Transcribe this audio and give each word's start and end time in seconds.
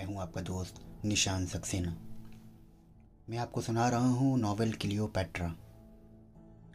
मैं 0.00 0.06
हूँ 0.06 0.20
आपका 0.20 0.40
दोस्त 0.40 0.74
निशान 1.04 1.46
सक्सेना। 1.46 1.90
मैं 3.30 3.38
आपको 3.38 3.60
सुना 3.60 3.88
रहा 3.88 4.08
हूँ 4.08 4.38
नॉवेल 4.38 4.72
क्लियोपैट्रा। 4.72 5.52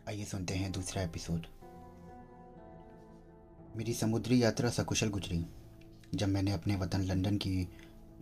आइए 0.08 0.26
सुनते 0.26 0.54
हैं 0.54 0.72
दूसरा 0.72 1.02
एपिसोड। 1.02 1.48
मेरी 3.78 3.94
समुद्री 3.94 4.44
यात्रा 4.44 4.70
सकुशल 4.70 5.10
गुजरी। 5.10 5.46
जब 6.16 6.28
मैंने 6.28 6.52
अपने 6.52 6.76
वतन 6.76 7.02
लंदन 7.02 7.38
की 7.38 7.68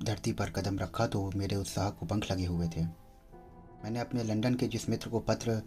धरती 0.04 0.34
पर 0.34 0.50
कदम 0.50 0.80
रखा 0.80 1.08
तो 1.08 1.32
मेरे 1.36 1.56
उत्साह 1.56 1.90
को 1.90 2.06
पंख 2.06 2.32
लगे 2.32 2.46
हुए 2.46 2.68
थे। 2.68 2.84
मैंने 3.84 4.00
अपने 4.00 4.24
लंदन 4.24 4.56
के 4.56 4.68
जिस 4.68 4.90
मित्र 4.90 5.10
को 5.10 5.20
पत्र 5.20 5.62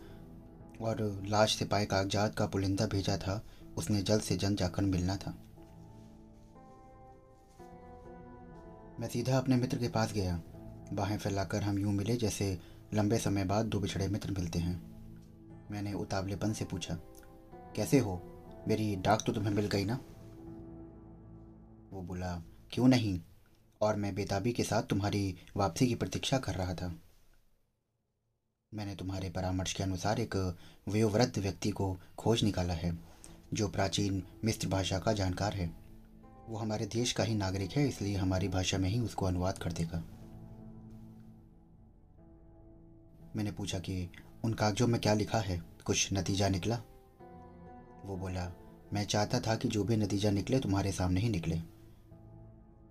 और 0.80 1.22
लाश 1.26 1.56
से 1.56 1.64
पाए 1.64 1.86
कागजात 1.86 2.34
का 2.34 2.46
पुलिंदा 2.46 2.86
भेजा 2.86 3.16
था, 3.16 3.42
उसने 3.76 4.02
जल्द 4.02 4.22
से 4.22 4.36
जल्द 4.36 4.58
जाकर 4.58 4.82
मिलना 4.82 5.16
था। 5.16 5.38
मैं 9.00 9.08
सीधा 9.08 9.38
अपने 9.38 9.56
मित्र 9.56 9.78
के 9.78 9.88
पास 9.88 10.12
गया। 10.12 10.40
बाहें 10.92 11.18
फैलाकर 11.18 11.62
हम 11.62 11.78
यूँ 11.78 11.92
मिले 11.92 12.16
जैसे 12.16 12.58
लंबे 12.94 13.18
समय 13.18 13.44
बाद 13.44 13.66
दो 13.66 13.80
बिछड़े 13.80 14.08
मित्र 14.08 14.30
मिलते 14.30 14.58
हैं। 14.58 14.76
मैंने 15.70 15.92
उतावलेपन 15.92 16.52
से 16.52 16.64
पूछा, 16.64 16.94
कैसे 17.76 17.98
हो? 17.98 18.20
मेरी 18.68 18.96
डाक 18.96 19.22
तो 19.26 19.32
तुम्हें 19.32 19.52
मिल 19.52 19.66
गई 19.66 19.84
ना? 19.84 19.94
वो 21.92 22.02
बोला, 22.02 22.42
क्यों 22.72 22.88
नहीं? 22.88 23.20
और 23.80 23.96
मैं 23.96 24.14
बेताबी 24.14 24.52
के 24.52 24.64
साथ 24.64 24.82
तुम्हारी 24.82 25.36
वापसी 25.56 25.86
की 25.86 25.94
प्रतीक्षा 25.94 26.38
कर 26.38 26.54
रहा 26.54 26.74
था। 26.74 26.94
मैंने 28.74 28.94
तुम्हारे 28.94 29.30
परामर्श 29.30 29.72
के 29.72 29.82
अनुसार 29.82 30.20
एक 30.20 30.56
वयोवृद्ध 30.88 31.38
व्यक्ति 31.38 31.70
को 31.70 31.96
खोज 32.18 32.44
निकाला 32.44 32.74
है, 32.74 32.98
जो 33.54 33.68
प्राचीन 33.68 34.22
मिस्र 34.44 34.68
भाषा 34.68 34.98
का 34.98 35.12
जानकार 35.12 35.52
है। 35.52 35.85
वो 36.48 36.56
हमारे 36.56 36.86
देश 36.86 37.12
का 37.12 37.24
ही 37.24 37.34
नागरिक 37.34 37.72
है, 37.72 37.88
इसलिए 37.88 38.16
हमारी 38.16 38.48
भाषा 38.48 38.78
में 38.78 38.88
ही 38.88 39.00
उसको 39.00 39.26
अनुवाद 39.26 39.58
कर 39.58 39.72
देगा। 39.72 40.02
मैंने 43.36 43.52
पूछा 43.52 43.78
कि, 43.78 44.08
उन 44.44 44.54
कागजों 44.54 44.86
में 44.86 45.00
क्या 45.00 45.14
लिखा 45.14 45.38
है? 45.38 45.62
कुछ 45.84 46.08
नतीजा 46.12 46.48
निकला? 46.48 46.76
वो 48.04 48.16
बोला, 48.16 48.52
मैं 48.92 49.04
चाहता 49.04 49.40
था 49.40 49.54
कि 49.56 49.68
जो 49.68 49.84
भी 49.84 49.96
नतीजा 49.96 50.30
निकले, 50.30 50.58
तुम्हारे 50.60 50.92
सामने 50.92 51.20
ही 51.20 51.28
निकले। 51.28 51.56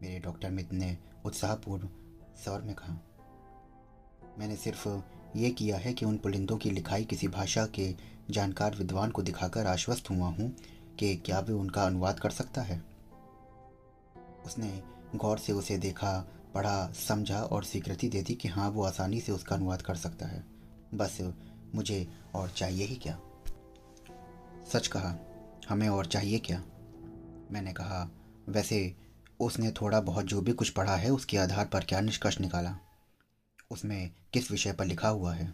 मेरे 0.02 0.20
डॉक्टर 0.20 0.50
मित्र 0.50 0.76
ने 0.76 0.98
उत्साहपूर्ण 1.26 1.88
स्वर 2.44 2.62
में 2.62 2.76
कहा, 2.76 3.00
मैंने 4.40 4.56
सिर्फ़ 4.56 4.88
ये 5.36 5.50
किया 5.50 5.78
है 5.78 5.94
कि 5.94 6.06
उन 6.06 6.18
पुलिंदों 6.18 6.58
की 6.58 6.70
लिखाई 6.70 7.06
किसी 7.06 7.28
भाषा 7.28 7.66
के 7.66 7.96
जानकार 8.32 8.76
विद्वान 8.76 9.12
को 9.12 9.22
दिखाकर 9.22 9.68
आश्वस्त 9.68 10.10
हुआ 10.10 10.28
हूँ 10.28 10.56
कि 11.00 11.16
क्या 11.16 11.40
वे 11.40 11.54
उनका 11.54 11.84
अनुवाद 11.84 12.20
कर 12.20 12.30
सकता 12.30 12.62
है। 12.62 12.95
उसने 14.46 14.84
गौर 15.16 15.38
से 15.38 15.54
उसे 15.54 15.78
देखा, 15.78 16.28
पढ़ा, 16.54 16.92
समझा 16.92 17.42
और 17.44 17.64
स्वीकृति 17.64 18.10
दे 18.10 18.22
दी 18.22 18.36
कि 18.36 18.48
हाँ 18.48 18.70
वो 18.70 18.84
आसानी 18.84 19.22
से 19.22 19.32
उसका 19.32 19.56
अनुवाद 19.56 19.82
कर 19.82 19.96
सकता 19.96 20.26
है। 20.26 20.46
बस 20.94 21.34
मुझे 21.76 22.08
और 22.36 22.50
चाहिए 22.50 22.86
ही 22.86 22.96
क्या? 22.96 23.20
सच 24.68 24.88
कहा, 24.88 25.16
हमें 25.70 25.90
और 25.90 26.06
चाहिए 26.06 26.40
क्या? 26.40 26.64
मैंने 27.52 27.74
कहा, 27.74 28.10
वैसे 28.50 28.96
उसने 29.40 29.72
थोड़ा 29.72 30.02
बहुत 30.02 30.26
जो 30.26 30.42
भी 30.42 30.54
कुछ 30.54 30.70
पढ़ा 30.70 30.96
है, 30.96 31.10
उसके 31.10 31.38
आधार 31.38 31.66
पर 31.66 31.84
क्या 31.84 32.02
निष्कर्ष 32.02 32.40
निकाला? 32.40 32.78
उसमें 33.72 34.12
किस 34.34 34.52
विषय 34.52 34.74
पर 34.74 34.86
लिखा 34.86 35.08
हुआ 35.08 35.34
है? 35.34 35.54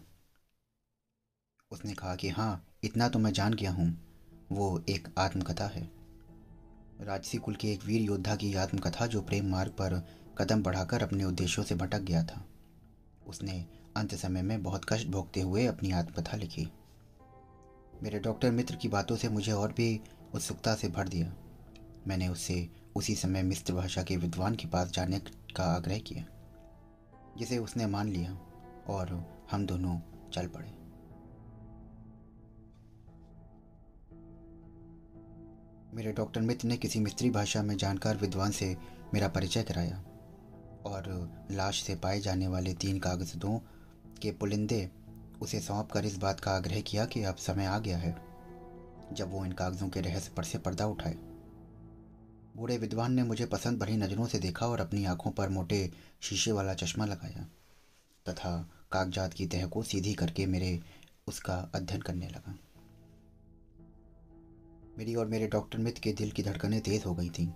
उसने 1.70 1.94
कहा 1.94 2.16
कि 2.16 2.28
हाँ 2.28 2.64
इतना 2.84 3.08
तो 3.08 3.18
मैं 3.18 3.32
जान 3.32 3.54
गया 3.54 3.70
हूँ। 3.70 3.98
वो 4.52 4.82
एक 4.88 5.08
आत्मकथा 5.18 5.66
है। 5.66 6.01
राजसी 7.02 7.38
कुल 7.38 7.54
के 7.54 7.68
एक 7.68 7.84
वीर 7.84 8.00
योद्धा 8.00 8.34
की 8.36 8.52
आत्मकथा 8.54 9.06
जो 9.06 9.20
प्रेम 9.20 9.50
मार्ग 9.50 9.70
पर 9.70 9.94
कदम 10.38 10.62
बढ़ाकर 10.62 11.02
अपने 11.02 11.24
उद्देश्यों 11.24 11.64
से 11.64 11.74
भटक 11.74 12.00
गया 12.00 12.22
था। 12.24 12.44
उसने 13.26 13.64
अंत 13.96 14.14
समय 14.14 14.42
में 14.42 14.62
बहुत 14.62 14.84
कष्ट 14.88 15.08
भोगते 15.08 15.40
हुए 15.40 15.64
अपनी 15.66 15.90
आत्मकथा 15.92 16.36
लिखी। 16.36 16.66
मेरे 18.02 18.18
डॉक्टर 18.18 18.50
मित्र 18.50 18.76
की 18.76 18.88
बातों 18.88 19.16
से 19.16 19.28
मुझे 19.28 19.52
और 19.52 19.72
भी 19.72 20.00
उत्सुकता 20.34 20.74
से 20.74 20.88
भर 20.88 21.08
दिया। 21.08 21.32
मैंने 22.06 22.28
उससे 22.28 22.68
उसी 22.96 23.14
समय 23.14 23.42
मिस्र 23.42 23.74
भाषा 23.74 24.02
के 24.02 24.16
विद्वान 24.16 24.54
के 24.54 24.68
पास 24.68 24.90
जाने 24.90 25.20
का 25.56 25.64
आग्रह 25.66 25.98
किया, 25.98 26.24
जिसे 27.38 27.58
उसने 27.58 27.86
मान 27.86 28.08
लिया 28.08 28.38
और 28.88 29.14
हम 29.50 29.66
दोनों 29.66 29.98
चल 30.30 30.46
पड़े। 30.46 30.81
मेरे 35.94 36.12
डॉक्टर 36.12 36.40
मित्र 36.40 36.68
ने 36.68 36.76
किसी 36.76 37.00
मिस्त्री 37.00 37.30
भाषा 37.30 37.62
में 37.62 37.76
जानकार 37.76 38.16
विद्वान 38.16 38.50
से 38.50 38.76
मेरा 39.14 39.28
परिचय 39.28 39.62
कराया 39.62 39.96
और 40.86 41.30
लाश 41.50 41.82
से 41.82 41.94
पाए 41.94 42.20
जाने 42.20 42.48
वाले 42.48 42.74
तीन 42.74 42.98
कागजों 42.98 43.58
के 44.22 44.32
पुलिंदे 44.32 44.90
उसे 45.40 45.60
सौंप 45.60 45.90
कर 45.92 46.04
इस 46.04 46.16
बात 46.16 46.40
का 46.40 46.50
आग्रह 46.50 46.80
किया 46.80 47.04
कि 47.04 47.22
अब 47.22 47.36
समय 47.36 47.66
आ 47.66 47.78
गया 47.78 47.98
है, 47.98 48.16
जब 49.12 49.30
वो 49.30 49.44
इन 49.44 49.52
कागजों 49.52 49.88
के 49.88 50.00
रहस्य 50.00 50.32
पर 50.36 50.44
से 50.44 50.58
पर्दा 50.58 50.86
उठाए। 50.86 51.14
बूढ़े 52.56 52.78
विद्वान 52.78 53.12
ने 53.12 53.22
मुझे 53.22 53.46
पसंद 53.46 53.78
भरी 53.78 53.96
नज़रों 53.96 54.26
से 54.26 54.38
देखा 54.38 54.66
और 54.66 54.80
अपनी 54.80 55.04
आँखों 55.04 55.30
पर 55.30 55.48
मोटे 55.48 55.90
शीशे 56.20 56.52
वाला 56.52 56.74
चश्मा 56.74 57.04
लगाया 57.04 57.46
तथा 58.28 58.70
कागजात 58.92 59.34
की 59.34 59.46
तह 59.46 59.66
को 59.66 59.82
सीधी 59.82 60.14
करके 60.14 60.46
मेरे 60.46 60.80
उसका 61.26 61.70
अध्ययन 61.74 62.00
करने 62.00 62.28
लगा। 62.28 62.58
मेरी 64.98 65.14
और 65.14 65.26
मेरे 65.26 65.46
डॉक्टर 65.46 65.78
मित्र 65.78 66.00
के 66.00 66.12
दिल 66.12 66.30
की 66.30 66.42
धड़कनें 66.42 66.80
तेज 66.80 67.04
हो 67.06 67.14
गई 67.14 67.28
थीं। 67.30 67.52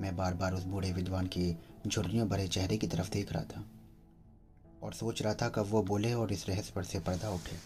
मैं 0.00 0.16
बार 0.16 0.34
बार 0.34 0.54
उस 0.54 0.64
बूढ़े 0.64 0.92
विद्वान 0.92 1.26
के 1.26 1.52
झुर्रियों 1.86 2.28
भरे 2.28 2.48
चेहरे 2.48 2.76
की 2.76 2.86
तरफ़ 2.86 3.10
देख 3.10 3.32
रहा 3.32 3.42
था 3.42 3.64
और 4.82 4.92
सोच 4.92 5.22
रहा 5.22 5.34
था 5.34 5.48
कब 5.48 5.66
वो 5.66 5.82
बोले 5.82 6.12
और 6.14 6.32
इस 6.32 6.48
रहस्य 6.48 6.72
पर 6.76 6.84
से 6.84 7.00
पर्दा 7.00 7.30
उठे। 7.30 7.56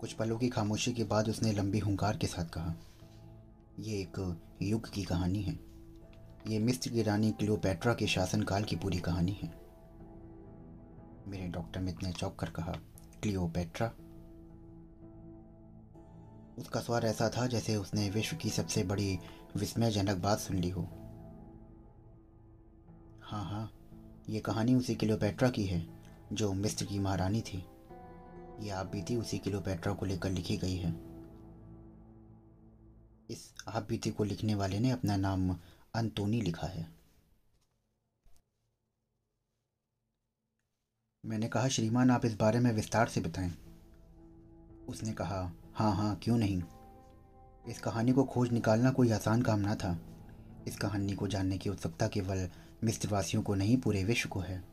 कुछ 0.00 0.12
पलों 0.12 0.38
की 0.38 0.48
खामोशी 0.48 0.92
के 0.92 1.04
बाद 1.04 1.28
उसने 1.28 1.52
लंबी 1.52 1.78
हुंकार 1.78 2.16
के 2.16 2.26
साथ 2.26 2.44
कहा 2.44 2.74
यह 3.80 4.00
एक 4.00 4.38
युग 4.62 4.90
की 4.90 5.04
कहानी 5.04 5.42
है। 5.42 5.58
ये 6.48 6.58
मिस्र 6.58 6.90
की 6.90 7.02
रानी 7.02 7.30
क्लियोपैट्रा 7.30 7.94
के 7.94 8.06
शासनकाल 8.06 8.64
की 8.64 8.76
पूरी 8.76 8.98
कहानी 8.98 9.38
है। 9.42 9.52
मेरे 11.26 11.46
डॉक्टर 11.48 11.80
मित्र 11.80 12.06
ने 12.06 12.12
चौंक 12.12 12.36
कर 12.36 12.50
कहा, 12.50 12.72
क्लियोपैट्रा 13.22 13.90
उसका 16.58 16.80
स्वर 16.80 17.04
ऐसा 17.04 17.28
था 17.28 17.46
जैसे 17.46 17.76
उसने 17.76 18.10
विश्व 18.10 18.36
की 18.36 18.50
सबसे 18.50 18.82
बड़ी 18.82 19.18
विस्मयजनक 19.56 20.16
बात 20.16 20.38
सुन 20.38 20.56
ली 20.56 20.70
हो। 20.70 20.82
हाँ 23.22 23.44
हाँ 23.44 23.72
ये 24.28 24.40
कहानी 24.40 24.74
उसी 24.74 24.94
किलोपेट्रा 24.94 25.50
की 25.50 25.64
है, 25.64 25.86
जो 26.32 26.52
मिस्र 26.52 26.84
की 26.84 26.98
महारानी 26.98 27.40
थी। 27.40 27.66
ये 28.60 28.70
आप 28.70 28.86
बीती 28.86 29.16
उसी 29.16 29.38
किलोपेट्रा 29.38 29.92
को 29.92 30.06
लेकर 30.06 30.30
लिखी 30.30 30.56
गई 30.56 30.76
है। 30.76 30.90
इस 33.30 33.54
आप 33.68 33.86
बीती 33.88 34.10
को 34.10 34.24
लिखने 34.24 34.54
वाले 34.54 34.78
ने 34.78 34.90
अपना 34.90 35.16
नाम 35.16 35.56
अंतोनी 35.94 36.40
लिखा 36.40 36.66
है। 36.66 36.88
मैंने 41.24 41.48
कहा, 41.48 41.68
श्रीमान, 41.68 42.10
आप 42.10 42.24
इस 42.24 42.34
बारे 42.34 42.60
में 42.60 42.72
विस्तार 42.72 43.08
से 43.08 43.20
बताएँ। 43.20 43.52
उसने 44.88 45.12
कहा 45.12 45.52
हाँ 45.74 45.96
हाँ 45.96 46.20
क्यों 46.22 46.36
नहीं? 46.36 46.62
इस 47.68 47.78
कहानी 47.78 48.12
को 48.12 48.24
खोज 48.24 48.52
निकालना 48.52 48.90
कोई 48.90 49.10
आसान 49.10 49.42
काम 49.42 49.58
ना 49.58 49.74
था। 49.74 49.98
इस 50.68 50.76
कहानी 50.76 51.12
को 51.12 51.28
जानने 51.28 51.58
की 51.58 51.70
उत्सुकता 51.70 52.08
केवल 52.08 52.50
मिस्रवासियों 52.84 53.42
को 53.42 53.54
नहीं, 53.54 53.76
पूरे 53.76 54.04
विश्व 54.04 54.28
को 54.28 54.40
है। 54.40 54.64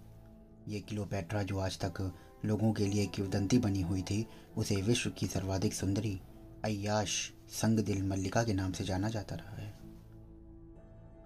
ये 0.67 0.79
किलोपैट्रा 0.79 1.43
जो 1.43 1.59
आज 1.59 1.79
तक 1.79 2.13
लोगों 2.45 2.73
के 2.73 2.85
लिए 2.85 3.05
किवदंती 3.05 3.57
बनी 3.57 3.81
हुई 3.81 4.01
थी, 4.01 4.27
उसे 4.57 4.75
विश्व 4.75 5.09
की 5.09 5.27
सर्वाधिक 5.27 5.73
सुंदरी 5.73 6.21
अयाश 6.65 7.31
संग 7.49 7.79
दिल 7.79 8.03
मल्लिका 8.03 8.43
के 8.43 8.53
नाम 8.53 8.71
से 8.71 8.83
जाना 8.83 9.09
जाता 9.09 9.35
रहा 9.35 9.55
है। 9.55 9.79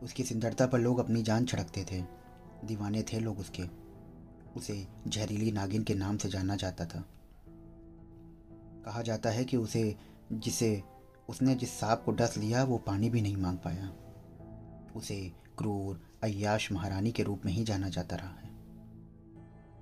उसकी 0.03 0.23
सुंदरता 0.23 0.67
पर 0.67 0.79
लोग 0.79 0.99
अपनी 0.99 1.23
जान 1.23 1.45
छड़कते 1.45 1.85
थे। 1.91 2.01
दीवाने 2.67 3.03
थे 3.03 3.19
लोग 3.19 3.39
उसके। 3.39 3.63
उसे 4.57 4.87
जहरीली 5.07 5.51
नागिन 5.51 5.83
के 5.83 5.95
नाम 5.95 6.17
से 6.17 6.29
जाना 6.29 6.55
जाता 6.55 6.85
था। 6.85 7.05
कहा 8.85 9.01
जाता 9.01 9.29
है 9.29 9.45
कि 9.45 9.57
उसे, 9.57 9.97
जिसे, 10.31 10.83
उसने 11.29 11.55
जिस 11.55 11.79
सांप 11.79 12.03
को 12.05 12.11
डस 12.11 12.37
लिया, 12.37 12.63
वो 12.63 12.77
पानी 12.77 13.09
भी 13.09 13.21
नहीं 13.21 13.37
मांग 13.37 13.57
पाया। 13.57 13.93
उसे 14.95 15.31
क्रूर 15.57 16.01
अयाश 16.23 16.71
महारानी 16.71 17.11
के 17.11 17.23
रूप 17.23 17.41
में 17.45 17.53
ही 17.53 17.63
जाना 17.63 17.89
जाता 17.89 18.15
रहा 18.15 18.29
है। 18.29 18.49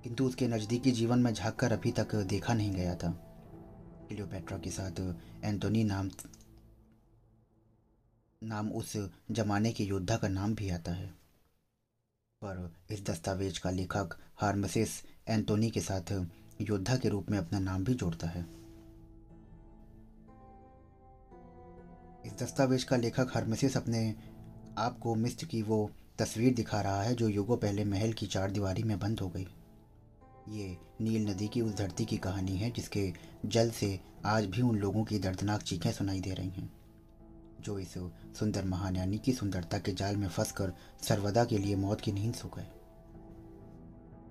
किंतु 0.02 0.24
उसके 0.24 0.48
नज़दीकी 0.48 0.92
जीवन 0.92 1.18
में 1.18 1.34
झाँक 1.34 1.56
कर 1.56 1.72
अभी 1.72 1.92
तक 1.92 2.14
देखा 2.14 2.54
नहीं 2.54 2.72
गया 2.72 2.94
था। 2.94 3.10
क्लियोपेट्रा 4.08 4.58
के 4.58 4.70
साथ 4.70 5.14
एंटोनी 5.44 5.84
नाम 5.84 6.10
नाम 8.42 8.72
उस 8.72 9.08
जमाने 9.30 9.72
के 9.72 9.84
योद्धा 9.84 10.16
का 10.16 10.28
नाम 10.28 10.54
भी 10.54 10.70
आता 10.70 10.92
है। 10.92 11.06
पर 12.44 12.74
इस 12.90 13.04
दस्तावेज़ 13.04 13.60
का 13.60 13.70
लेखक 13.70 14.18
हार्मसिस 14.36 15.02
एंटोनी 15.28 15.70
के 15.70 15.80
साथ 15.80 16.26
योद्धा 16.60 16.96
के 16.96 17.08
रूप 17.08 17.30
में 17.30 17.38
अपना 17.38 17.58
नाम 17.58 17.84
भी 17.84 17.94
जोड़ता 17.94 18.26
है। 18.26 18.61
इस 22.26 22.32
दस्तावेज़ 22.32 22.84
का 22.86 22.96
लेखक 22.96 23.30
हरमेसिस 23.34 23.76
अपने 23.76 24.14
आप 24.78 24.98
को 24.98 25.14
मिस्र 25.14 25.46
की 25.46 25.62
वो 25.62 25.90
तस्वीर 26.18 26.54
दिखा 26.54 26.80
रहा 26.80 27.02
है 27.02 27.14
जो 27.14 27.28
युगों 27.28 27.56
पहले 27.56 27.84
महल 27.84 28.12
की 28.12 28.26
चार 28.26 28.50
दीवारी 28.50 28.82
में 28.82 28.98
बंद 28.98 29.20
हो 29.20 29.28
गई। 29.28 29.46
ये 30.48 30.76
नील 31.00 31.28
नदी 31.30 31.48
की 31.48 31.60
उस 31.60 31.74
धरती 31.74 32.04
की 32.04 32.16
कहानी 32.16 32.56
है 32.56 32.70
जिसके 32.70 33.12
जल 33.46 33.70
से 33.70 33.98
आज 34.24 34.46
भी 34.46 34.62
उन 34.62 34.78
लोगों 34.78 35.04
की 35.04 35.18
दर्दनाक 35.18 35.62
चीखें 35.62 35.90
सुनाई 35.92 36.20
दे 36.20 36.34
रही 36.34 36.50
हैं, 36.50 36.70
जो 37.60 37.78
इस 37.78 37.94
सुंदर 38.38 38.64
महान्यानी 38.64 39.18
की 39.18 39.32
सुंदरता 39.32 39.78
के 39.78 39.92
जाल 39.92 40.16
में 40.16 40.28
फंसकर 40.28 40.72
सर्वदा 41.02 41.44
के 41.44 41.58
लिए 41.58 41.76
मौत 41.76 42.00
की 42.00 42.12
नींद 42.12 42.34
सो 42.34 42.50
गए। 42.56 42.66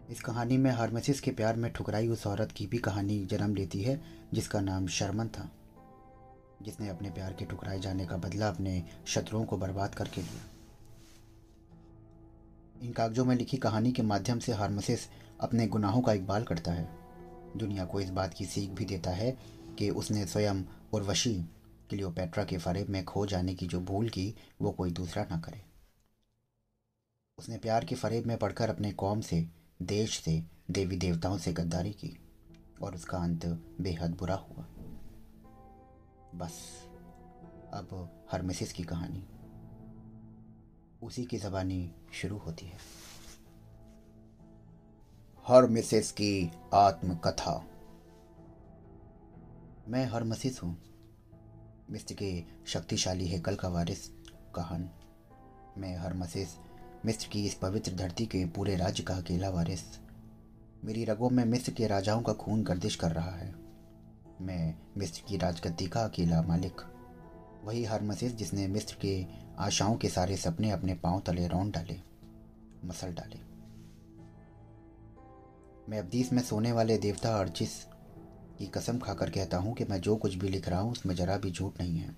इस 0.09 0.21
कहानी 0.21 0.57
में 0.57 0.71
हार्मेसिस 0.71 1.19
के 1.19 1.31
प्यार 1.31 1.55
में 1.55 1.71
ठुकराई 1.71 2.07
उस 2.07 2.27
औरत 2.27 2.51
की 2.51 2.67
भी 2.67 2.77
कहानी 2.77 3.25
जन्म 3.25 3.55
लेती 3.55 3.81
है, 3.81 4.01
जिसका 4.33 4.61
नाम 4.61 4.87
शर्मन 4.87 5.27
था। 5.27 5.49
जिसने 6.61 6.89
अपने 6.89 7.09
प्यार 7.09 7.33
के 7.33 7.45
ठुकराए 7.45 7.79
जाने 7.79 8.05
का 8.05 8.17
बदला 8.17 8.49
अपने 8.49 8.83
शत्रुओं 9.05 9.45
को 9.45 9.57
बर्बाद 9.57 9.95
करके 9.95 10.21
लिया 10.21 10.41
इन 12.81 12.91
कागजों 12.91 13.25
में 13.25 13.35
लिखी 13.35 13.57
कहानी 13.57 13.91
के 13.91 14.01
माध्यम 14.01 14.39
से 14.39 14.53
हार्मसिस 14.53 14.99
अपने 15.41 15.67
गुनाहों 15.67 16.01
का 16.01 16.13
इकबाल 16.13 16.43
करता 16.43 16.71
है। 16.71 16.89
दुनिया 17.57 17.85
को 17.85 18.01
इस 18.01 18.09
बात 18.09 18.33
की 18.33 18.45
सीख 18.45 18.69
भी 18.69 18.85
देता 18.85 19.11
है 19.11 19.37
कि 19.77 19.89
उसने 19.89 20.25
स्वयं 20.25 20.63
उर्वशी 20.93 21.45
क्लियोपेट्रा 21.89 22.43
के 22.43 22.57
फरेब 22.57 22.89
में 22.89 23.05
खो 23.05 23.25
जाने 23.25 23.55
की 23.55 23.67
जो 23.67 23.79
भूल 23.79 24.09
की, 24.09 24.35
वो 24.61 24.71
कोई 24.71 24.91
दूसरा 24.91 25.23
ना 25.23 25.39
करे। 25.39 25.63
उसने 27.37 27.57
प्यार 27.57 27.85
के 27.85 27.95
फरेब 27.95 28.25
में 28.25 28.37
पढ़कर 28.37 28.69
अपने 28.69 28.91
कौम 28.91 29.21
से, 29.21 29.47
देश 29.81 30.19
से, 30.19 30.43
देवी 30.71 30.95
देवताओं 30.95 31.37
से 31.37 31.53
गद्दारी 31.53 31.91
की 31.91 32.17
और 32.81 32.95
उसका 32.95 33.17
अंत 33.17 33.45
बेहद 33.81 34.15
बुरा 34.15 34.35
हुआ। 34.35 34.65
बस। 36.35 36.85
अब 37.73 38.09
हर 38.31 38.41
मिसिस 38.41 38.73
की 38.73 38.83
कहानी। 38.83 39.27
उसी 41.03 41.25
की 41.25 41.37
जबानी 41.37 41.95
शुरू 42.13 42.37
होती 42.37 42.65
है। 42.65 42.77
हर 45.47 45.67
मिसेस 45.67 46.11
की 46.11 46.51
आत्मकथा। 46.73 47.65
मैं 49.87 50.05
हर 50.05 50.23
मसीस 50.23 50.63
हूँ। 50.63 50.77
मिस्र 51.89 52.15
के 52.15 52.43
शक्तिशाली 52.67 53.27
हेकल 53.27 53.55
का 53.55 53.67
वारिस 53.67 54.07
कहान। 54.55 54.89
मैं 55.77 55.97
हर 55.97 56.13
मसीस 56.13 56.57
मिस्र 57.05 57.27
की 57.27 57.45
इस 57.45 57.53
पवित्र 57.53 57.91
धरती 57.95 58.25
के 58.25 58.45
पूरे 58.45 58.75
राज्य 58.75 59.03
का 59.03 59.15
अकेला 59.15 59.49
वारिस। 59.49 59.83
मेरी 60.83 61.05
रगों 61.05 61.29
में 61.29 61.45
मिस्र 61.45 61.71
के 61.71 61.87
राजाओं 61.87 62.21
का 62.21 62.33
खून 62.33 62.63
गर्दिश 62.63 62.95
कर 62.95 63.11
रहा 63.11 63.31
है। 63.31 63.60
मैं 64.41 64.73
मिस्र 64.97 65.23
की 65.27 65.37
राजगद्दी 65.37 65.85
का 65.87 66.03
अकेला 66.03 66.41
मालिक। 66.41 66.81
वही 67.63 67.83
हर 67.83 68.01
मसीस 68.01 68.33
जिसने 68.35 68.67
मिस्र 68.67 68.95
के 69.01 69.25
आशाओं 69.57 69.95
के 69.95 70.09
सारे 70.09 70.37
सपने 70.37 70.71
अपने 70.71 70.93
पाँव 70.93 71.19
तले 71.19 71.47
रौन 71.47 71.71
डाले, 71.71 71.97
मसल 72.85 73.13
डाले। 73.13 73.39
मैं 75.89 75.99
अब्दीस 75.99 76.31
में 76.33 76.41
सोने 76.41 76.71
वाले 76.71 76.97
देवता 76.97 77.35
अर्जिस 77.39 77.83
की 78.57 78.67
कसम 78.67 78.99
खाकर 78.99 79.29
कहता 79.29 79.57
हूँ 79.57 79.73
कि 79.75 79.83
मैं 79.83 79.99
जो 80.01 80.15
कुछ 80.15 80.35
भी 80.35 80.49
लिख 80.49 80.69
रहा 80.69 80.79
हूँ, 80.79 80.91
उसमें 80.91 81.15
जरा 81.15 81.37
भी 81.37 81.51
झूठ 81.51 81.79
नहीं 81.79 81.97
है। 81.97 82.15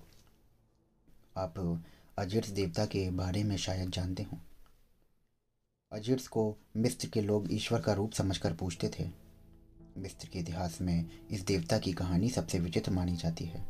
आप 1.36 1.82
अजिर्स 2.18 2.48
देवता 2.50 2.84
के 2.86 3.10
बारे 3.10 3.44
में 3.44 3.56
शायद 3.56 3.90
जानते 3.90 4.22
हो। 4.22 4.38
अजिर्स 5.92 6.28
को 6.28 6.54
मिस्र 6.76 7.08
के 7.08 7.20
लोग 7.20 7.52
ईश्वर 7.52 7.80
का 7.80 7.92
रूप 7.92 8.12
समझकर 8.12 8.52
पूछते 8.52 8.88
थे। 8.88 9.23
मिस्र 9.98 10.28
के 10.28 10.38
इतिहास 10.38 10.80
में 10.80 11.10
इस 11.30 11.44
देवता 11.44 11.78
की 11.78 11.92
कहानी 11.92 12.28
सबसे 12.28 12.58
विचित्र 12.58 12.90
मानी 12.90 13.16
जाती 13.16 13.44
है। 13.44 13.66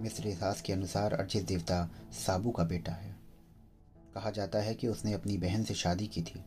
मिस्र 0.00 0.28
इतिहास 0.28 0.62
के 0.62 0.72
अनुसार 0.72 1.12
अर्जित 1.12 1.46
देवता 1.46 1.90
साबू 2.12 2.50
का 2.50 2.64
बेटा 2.64 2.92
है। 2.92 3.16
कहा 4.14 4.30
जाता 4.30 4.58
है 4.58 4.74
कि 4.74 4.88
उसने 4.88 5.12
अपनी 5.12 5.38
बहन 5.38 5.64
से 5.64 5.74
शादी 5.74 6.06
की 6.06 6.22
थी। 6.22 6.44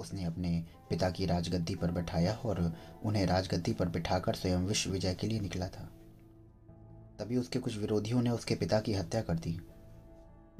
उसने 0.00 0.24
अपने 0.24 0.66
पिता 0.90 1.10
की 1.10 1.26
राजगद्दी 1.26 1.74
पर 1.74 1.90
बैठाया 1.90 2.34
और 2.34 2.76
उन्हें 3.04 3.26
राजगद्दी 3.26 3.72
पर 3.72 3.88
बिठाकर 3.88 4.34
स्वयं 4.34 4.58
विश्व 4.58 4.90
विजय 4.90 5.14
के 5.14 5.26
लिए 5.26 5.40
निकला 5.40 5.68
था। 5.68 5.90
तभी 7.18 7.36
उसके 7.36 7.58
कुछ 7.58 7.76
विरोधियों 7.76 8.22
ने 8.22 8.30
उसके 8.30 8.54
पिता 8.54 8.80
की 8.80 8.92
हत्या 8.92 9.22
कर 9.22 9.34
दी। 9.34 9.60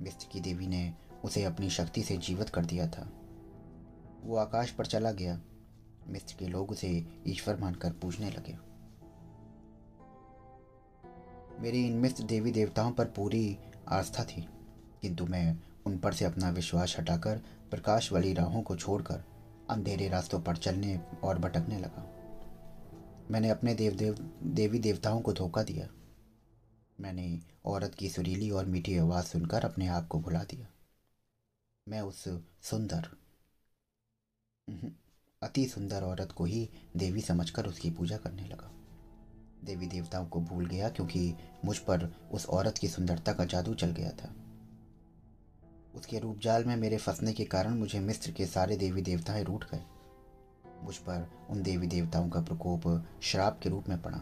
मिस्र 0.01 0.27
की 0.33 0.41
देवी 0.41 0.67
ने 0.67 0.95
उसे 1.25 1.45
अपनी 1.45 1.71
शक्ति 1.71 2.03
से 2.03 2.17
जीवित 2.17 2.49
कर 2.49 2.65
दिया 2.65 2.89
था। 2.89 3.13
वो 4.23 4.37
आकाश 4.37 4.71
पर 4.71 4.87
चला 4.87 5.13
गया। 5.13 5.41
मिस्र 6.08 6.37
के 6.38 6.47
लोग 6.47 6.70
उसे 6.70 7.06
ईश्वर 7.26 7.56
मानकर 7.56 7.93
पूजने 7.93 8.31
लगे। 8.31 8.58
मेरी 11.62 11.87
इन 11.87 11.93
मिस्र 11.93 12.25
देवी 12.25 12.50
देवताओं 12.50 12.93
पर 12.93 13.05
पूरी 13.05 13.58
आस्था 13.88 14.25
थी 14.25 14.49
किंतु 15.02 15.26
मैं 15.26 15.58
उन 15.87 15.99
पर 15.99 16.14
से 16.14 16.25
अपना 16.25 16.50
विश्वास 16.50 16.97
हटाकर 16.99 17.38
प्रकाश 17.70 18.12
वाली 18.12 18.35
राहों 18.35 18.62
को 18.62 18.76
छोड़कर 18.76 19.25
अंधेरे 19.70 20.08
रास्तों 20.08 20.41
पर 20.41 20.56
चलने 20.56 21.00
और 21.25 21.38
भटकने 21.38 21.79
लगा। 21.79 22.06
मैंने 23.31 23.50
अपने 23.50 23.75
देव 23.75 23.94
देव, 23.94 24.14
देवी 24.43 24.79
देवताओं 24.79 25.20
को 25.20 25.32
धोखा 25.32 25.62
दिया। 25.62 25.88
मैंने 27.00 27.41
औरत 27.64 27.94
की 27.94 28.08
सुरीली 28.08 28.50
और 28.50 28.67
मीठी 28.67 28.99
आवाज़ 28.99 29.25
सुनकर 29.25 29.64
अपने 29.64 29.87
आप 29.87 30.08
को 30.08 30.20
भुला 30.20 30.43
दिया। 30.44 30.67
मैं 31.88 32.00
उस 32.00 32.25
सुंदर 32.62 33.08
अति 35.43 35.67
सुंदर 35.67 36.03
औरत 36.03 36.33
को 36.33 36.45
ही 36.45 36.71
देवी 36.97 37.21
समझकर 37.21 37.67
उसकी 37.67 37.91
पूजा 37.91 38.17
करने 38.17 38.43
लगा। 38.43 38.71
देवी 39.65 39.87
देवताओं 39.87 40.27
को 40.27 40.41
भूल 40.41 40.67
गया 40.67 40.89
क्योंकि 40.89 41.35
मुझ 41.65 41.79
पर 41.79 42.15
उस 42.33 42.47
औरत 42.47 42.79
की 42.79 42.89
सुंदरता 42.89 43.33
का 43.33 43.45
जादू 43.45 43.75
चल 43.75 43.87
गया 43.87 44.11
था। 44.11 44.35
उसके 45.95 46.19
रूपजाल 46.19 46.65
में 46.65 46.77
मेरे 46.77 46.97
फंसने 46.97 47.33
के 47.33 47.45
कारण 47.45 47.75
मुझे 47.75 48.01
मिस्र 48.01 48.31
के 48.31 48.47
सारे 48.47 48.77
देवी 48.77 49.03
देवताएँ 49.03 49.45
रूठ 49.45 49.65
गए। 49.65 49.85
मुझ 50.83 50.97
पर 50.97 51.31
उन 51.51 51.63
देवी 51.63 51.87
देवताओं 51.87 52.29
का 52.29 52.41
प्रकोप 52.41 53.07
श्राप 53.23 53.61
के 53.63 53.69
रूप 53.69 53.89
में 53.89 54.03
पड़ा। 54.03 54.21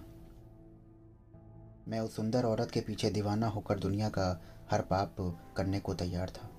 मैं 1.88 2.00
उस 2.00 2.16
सुंदर 2.16 2.44
औरत 2.44 2.70
के 2.70 2.80
पीछे 2.80 3.10
दीवाना 3.10 3.46
होकर 3.46 3.78
दुनिया 3.78 4.08
का 4.08 4.42
हर 4.70 4.82
पाप 4.82 5.16
करने 5.56 5.80
को 5.80 5.94
तैयार 5.94 6.30
था। 6.30 6.50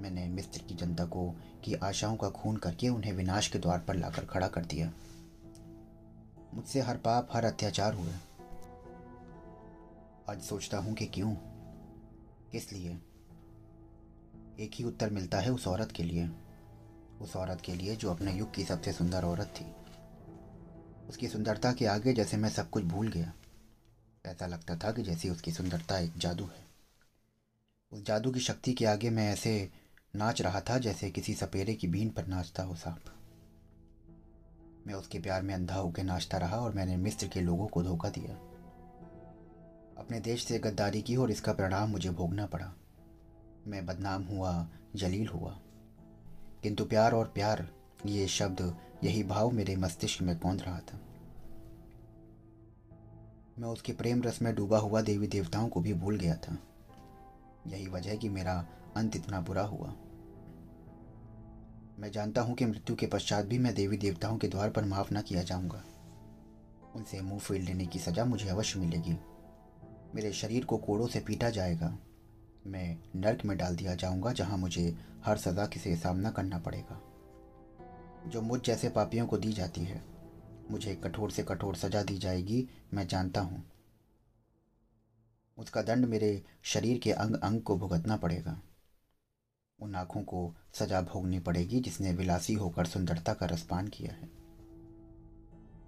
मैंने 0.00 0.28
मिस्र 0.28 0.62
की 0.62 0.74
जनता 0.74 1.04
को 1.04 1.34
की 1.64 1.74
आशाओं 1.74 2.16
का 2.16 2.30
खून 2.30 2.56
करके 2.56 2.88
उन्हें 2.88 3.12
विनाश 3.12 3.48
के 3.48 3.58
द्वार 3.58 3.78
पर 3.78 3.94
लाकर 3.94 4.24
खड़ा 4.24 4.48
कर 4.48 4.64
दिया। 4.64 4.92
मुझसे 6.54 6.80
हर 6.80 6.96
पाप, 6.96 7.28
हर 7.32 7.44
अत्याचार 7.44 7.94
हुए। 7.94 8.12
आज 10.30 10.42
सोचता 10.42 10.78
हूँ 10.78 10.94
कि 10.94 11.06
क्यों? 11.06 11.34
किस 12.52 12.72
लिए? 12.72 12.98
एक 14.60 14.70
ही 14.74 14.84
उत्तर 14.84 15.10
मिलता 15.10 15.40
है 15.40 15.50
उस 15.50 15.68
औरत 15.68 15.92
के 15.92 16.02
लिए। 16.02 16.30
उस 17.20 17.36
औरत 17.36 17.60
के 17.60 17.74
लिए 17.74 17.96
जो 17.96 18.10
अपने 18.10 18.32
युग 18.32 18.54
की 18.54 18.64
सबसे 18.64 18.92
सुंदर 18.92 19.24
औरत 19.24 19.46
थी। 19.46 19.66
उसकी 21.08 21.28
सुंदरता 21.28 21.72
के 21.72 21.86
आगे 21.86 22.12
जैसे 22.12 22.36
मैं 22.36 22.48
सब 22.48 22.70
कुछ 22.70 22.84
भूल 22.84 23.08
गया। 23.08 23.32
ऐसा 24.26 24.46
लगता 24.46 24.76
था 24.76 24.92
कि 24.92 25.02
जैसे 25.02 25.30
उसकी 25.30 25.52
सुंदरता 25.52 25.98
एक 25.98 26.12
जादू 26.16 26.44
है। 26.44 26.68
उस 27.92 28.02
जादू 28.02 28.30
की 28.30 28.40
शक्ति 28.40 28.72
के 28.72 28.86
आगे 28.86 29.10
मैं 29.10 29.32
ऐसे 29.32 29.70
नाच 30.18 30.42
रहा 30.42 30.60
था 30.60 30.78
जैसे 30.78 31.10
किसी 31.10 31.34
सपेरे 31.34 31.74
की 31.74 31.88
बीन 31.88 32.10
पर 32.10 32.26
नाचता 32.26 32.62
हो 32.62 32.74
सांप। 32.74 33.00
मैं 34.86 34.94
उसके 34.94 35.18
प्यार 35.18 35.42
में 35.42 35.54
अंधा 35.54 35.74
होकर 35.74 36.02
नाचता 36.02 36.38
रहा 36.38 36.56
और 36.56 36.72
मैंने 36.72 36.96
मिस्र 36.96 37.28
के 37.28 37.40
लोगों 37.40 37.66
को 37.66 37.82
धोखा 37.82 38.08
दिया। 38.08 38.34
अपने 39.98 40.20
देश 40.20 40.44
से 40.44 40.58
गद्दारी 40.58 41.02
की 41.02 41.16
और 41.16 41.30
इसका 41.30 41.52
परिणाम 41.52 41.90
मुझे 41.90 42.10
भोगना 42.10 42.46
पड़ा। 42.46 42.74
मैं 43.66 43.86
बदनाम 43.86 44.22
हुआ, 44.22 44.68
जलील 44.96 45.28
हुआ। 45.28 45.60
किंतु 46.62 46.84
प्यार 46.84 47.12
और 47.12 47.26
प्यार, 47.26 47.68
ये 48.06 48.28
शब्द, 48.28 48.76
यही 49.04 49.24
भाव 49.24 49.50
मेरे 49.50 49.76
मस्तिष्क 49.76 50.22
में 50.22 50.38
कौंध 50.38 50.62
रहा 50.62 50.78
था। 50.78 51.00
मैं 53.58 53.68
उसके 53.68 53.92
प्रेम 53.92 54.22
रस 54.22 54.42
में 54.42 54.54
डूबा 54.54 54.78
हुआ 54.78 55.00
देवी 55.00 55.26
देवताओं 55.26 55.68
को 55.68 55.80
भी 55.80 55.94
भूल 55.94 56.16
गया 56.16 56.36
था। 56.36 56.58
यही 57.66 57.88
वजह 57.88 58.16
कि 58.16 58.28
मेरा 58.28 58.66
अंत 58.96 59.16
इतना 59.16 59.40
बुरा 59.40 59.62
हुआ। 59.62 59.94
मैं 61.98 62.12
जानता 62.12 62.40
हूँ 62.40 62.54
कि 62.54 62.64
मृत्यु 62.64 62.96
के 62.96 63.06
पश्चात 63.06 63.44
भी 63.44 63.58
मैं 63.58 63.74
देवी 63.74 63.96
देवताओं 63.96 64.38
के 64.38 64.48
द्वार 64.48 64.70
पर 64.70 64.84
माफ़ 64.84 65.14
न 65.14 65.22
किया 65.22 65.42
जाऊँगा। 65.42 65.84
उनसे 66.94 67.20
मुँह 67.20 67.38
फेर 67.38 67.60
लेने 67.60 67.86
की 67.86 67.98
सजा 67.98 68.24
मुझे 68.24 68.48
अवश्य 68.48 68.80
मिलेगी। 68.80 69.16
मेरे 70.14 70.32
शरीर 70.32 70.64
को 70.64 70.76
कोड़ों 70.76 71.06
से 71.06 71.20
पीटा 71.20 71.50
जाएगा। 71.50 71.98
मैं 72.66 72.98
नर्क 73.16 73.44
में 73.44 73.58
डाल 73.58 73.76
दिया 73.76 73.94
जाऊँगा 73.94 74.32
जहाँ 74.32 74.58
मुझे 74.58 74.98
हर 75.24 75.36
सजा 75.36 75.68
से 75.78 75.96
सामना 75.96 76.30
करना 76.30 76.58
पड़ेगा। 76.58 77.00
जो 78.26 78.42
मुझ 78.42 78.60
जैसे 78.60 78.88
पापियों 78.88 79.26
को 79.26 79.38
दी 79.38 79.52
जाती 79.52 79.80
है, 79.80 80.04
मुझे 80.70 80.94
कठोर 80.94 81.30
से 81.30 81.42
कठोर 81.42 81.76
सजा 81.76 82.02
दी 82.02 82.18
जाएगी, 82.18 82.68
मैं 82.94 83.06
जानता 83.06 83.40
हूँ। 83.40 83.70
उसका 85.58 85.82
दंड 85.82 86.04
मेरे 86.04 86.42
शरीर 86.62 86.98
के 86.98 87.12
अंग 87.12 87.34
अंग 87.34 87.60
को 87.60 87.76
भुगतना 87.76 88.16
पड़ेगा। 88.16 88.62
उन 89.80 89.94
आँखों 89.94 90.22
को 90.22 90.54
सजा 90.74 91.00
भोगनी 91.00 91.38
पड़ेगी 91.38 91.80
जिसने 91.80 92.12
विलासी 92.12 92.54
होकर 92.54 92.86
सुंदरता 92.86 93.34
का 93.34 93.46
रसपान 93.46 93.88
किया 93.88 94.12
है। 94.12 94.28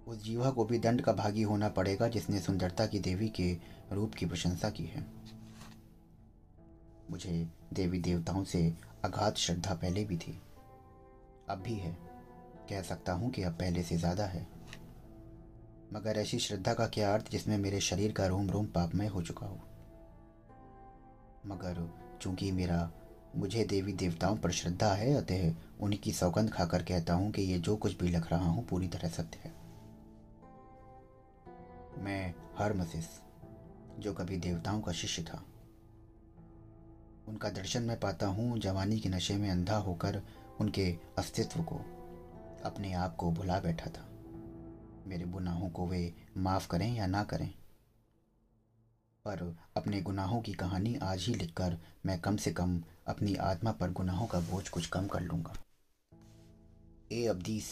उस 0.07 0.23
जीवा 0.23 0.49
को 0.49 0.65
भी 0.65 0.79
दंड 0.79 1.01
का 1.01 1.13
भागी 1.13 1.41
होना 1.41 1.69
पड़ेगा 1.69 2.07
जिसने 2.07 2.39
सुंदरता 2.39 2.85
की 2.85 2.99
देवी 2.99 3.29
के 3.29 3.57
रूप 3.91 4.13
की 4.13 4.25
प्रशंसा 4.25 4.69
की 4.69 4.85
है। 4.85 5.05
मुझे 7.09 7.47
देवी 7.73 7.99
देवताओं 7.99 8.43
से 8.43 8.73
अगाध 9.03 9.35
श्रद्धा 9.35 9.73
पहले 9.73 10.03
भी 10.03 10.17
थी। 10.17 10.41
अब 11.49 11.57
भी 11.57 11.73
है। 11.73 11.97
कह 12.69 12.81
सकता 12.81 13.13
हूँ 13.13 13.31
कि 13.31 13.43
अब 13.43 13.53
पहले 13.53 13.83
से 13.83 13.97
ज़्यादा 13.97 14.25
है। 14.25 14.47
मगर 15.93 16.17
ऐसी 16.17 16.39
श्रद्धा 16.39 16.73
का 16.73 16.87
क्या 16.87 17.13
अर्थ 17.13 17.31
जिसमें 17.31 17.57
मेरे 17.57 17.79
शरीर 17.79 18.11
का 18.11 18.25
रोम 18.25 18.49
रोम 18.49 18.65
पापमय 18.65 19.07
हो 19.07 19.21
चुका 19.21 19.45
हो? 19.45 19.59
मगर 21.45 21.89
चूँकि 22.21 22.51
मेरा 22.51 22.91
मुझे 23.35 23.63
देवी 23.63 23.93
देवताओं 23.93 24.37
पर 24.37 24.51
श्रद्धा 24.51 24.93
है, 24.93 25.13
अतः 25.15 25.53
उन्हीं 25.79 25.99
की 25.99 26.11
सौगंध 26.11 26.51
खाकर 26.51 26.83
कहता 26.83 27.13
हूँ 27.13 27.31
कि 27.31 27.41
ये 27.41 27.59
जो 27.59 27.75
कुछ 27.75 27.97
भी 27.97 28.07
लिख 28.07 28.31
रहा 28.31 28.45
हूँ 28.45 28.65
पूरी 28.65 28.87
तरह 28.87 29.09
सत्य 29.09 29.39
है। 29.43 29.53
मैं 32.03 32.33
हरमसिस, 32.57 33.05
जो 33.99 34.13
कभी 34.13 34.37
देवताओं 34.37 34.81
का 34.81 34.91
शिष्य 34.91 35.23
था। 35.23 35.43
उनका 37.27 37.49
दर्शन 37.49 37.83
मैं 37.83 37.99
पाता 37.99 38.27
हूँ, 38.27 38.59
जवानी 38.59 38.99
के 38.99 39.09
नशे 39.09 39.35
में 39.35 39.49
अंधा 39.49 39.77
होकर 39.77 40.21
उनके 40.59 40.97
अस्तित्व 41.17 41.63
को, 41.63 41.75
अपने 42.65 42.93
आप 42.93 43.15
को 43.15 43.31
भुला 43.31 43.59
बैठा 43.59 43.89
था। 43.89 44.07
मेरे 45.07 45.25
गुनाहों 45.25 45.69
को 45.69 45.87
वे 45.87 46.13
माफ़ 46.37 46.67
करें 46.67 46.93
या 46.93 47.07
ना 47.07 47.23
करें 47.23 47.53
पर 49.25 49.55
अपने 49.77 50.01
गुनाहों 50.01 50.41
की 50.41 50.53
कहानी 50.53 50.95
आज 51.03 51.25
ही 51.27 51.33
लिखकर 51.33 51.77
मैं 52.05 52.19
कम 52.19 52.35
से 52.35 52.51
कम 52.51 52.81
अपनी 53.07 53.35
आत्मा 53.35 53.71
पर 53.71 53.91
गुनाहों 53.91 54.25
का 54.27 54.39
बोझ 54.39 54.69
कुछ 54.69 54.87
कम 54.87 55.07
कर 55.07 55.21
लूँगा। 55.21 55.53
ए 57.11 57.25
अब्दीस, 57.25 57.65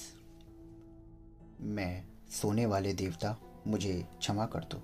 मैं 1.61 2.03
सोने 2.31 2.65
वाले 2.65 2.93
देवता, 2.93 3.35
मुझे 3.67 3.93
क्षमा 4.19 4.45
कर 4.45 4.59
दो। 4.59 4.77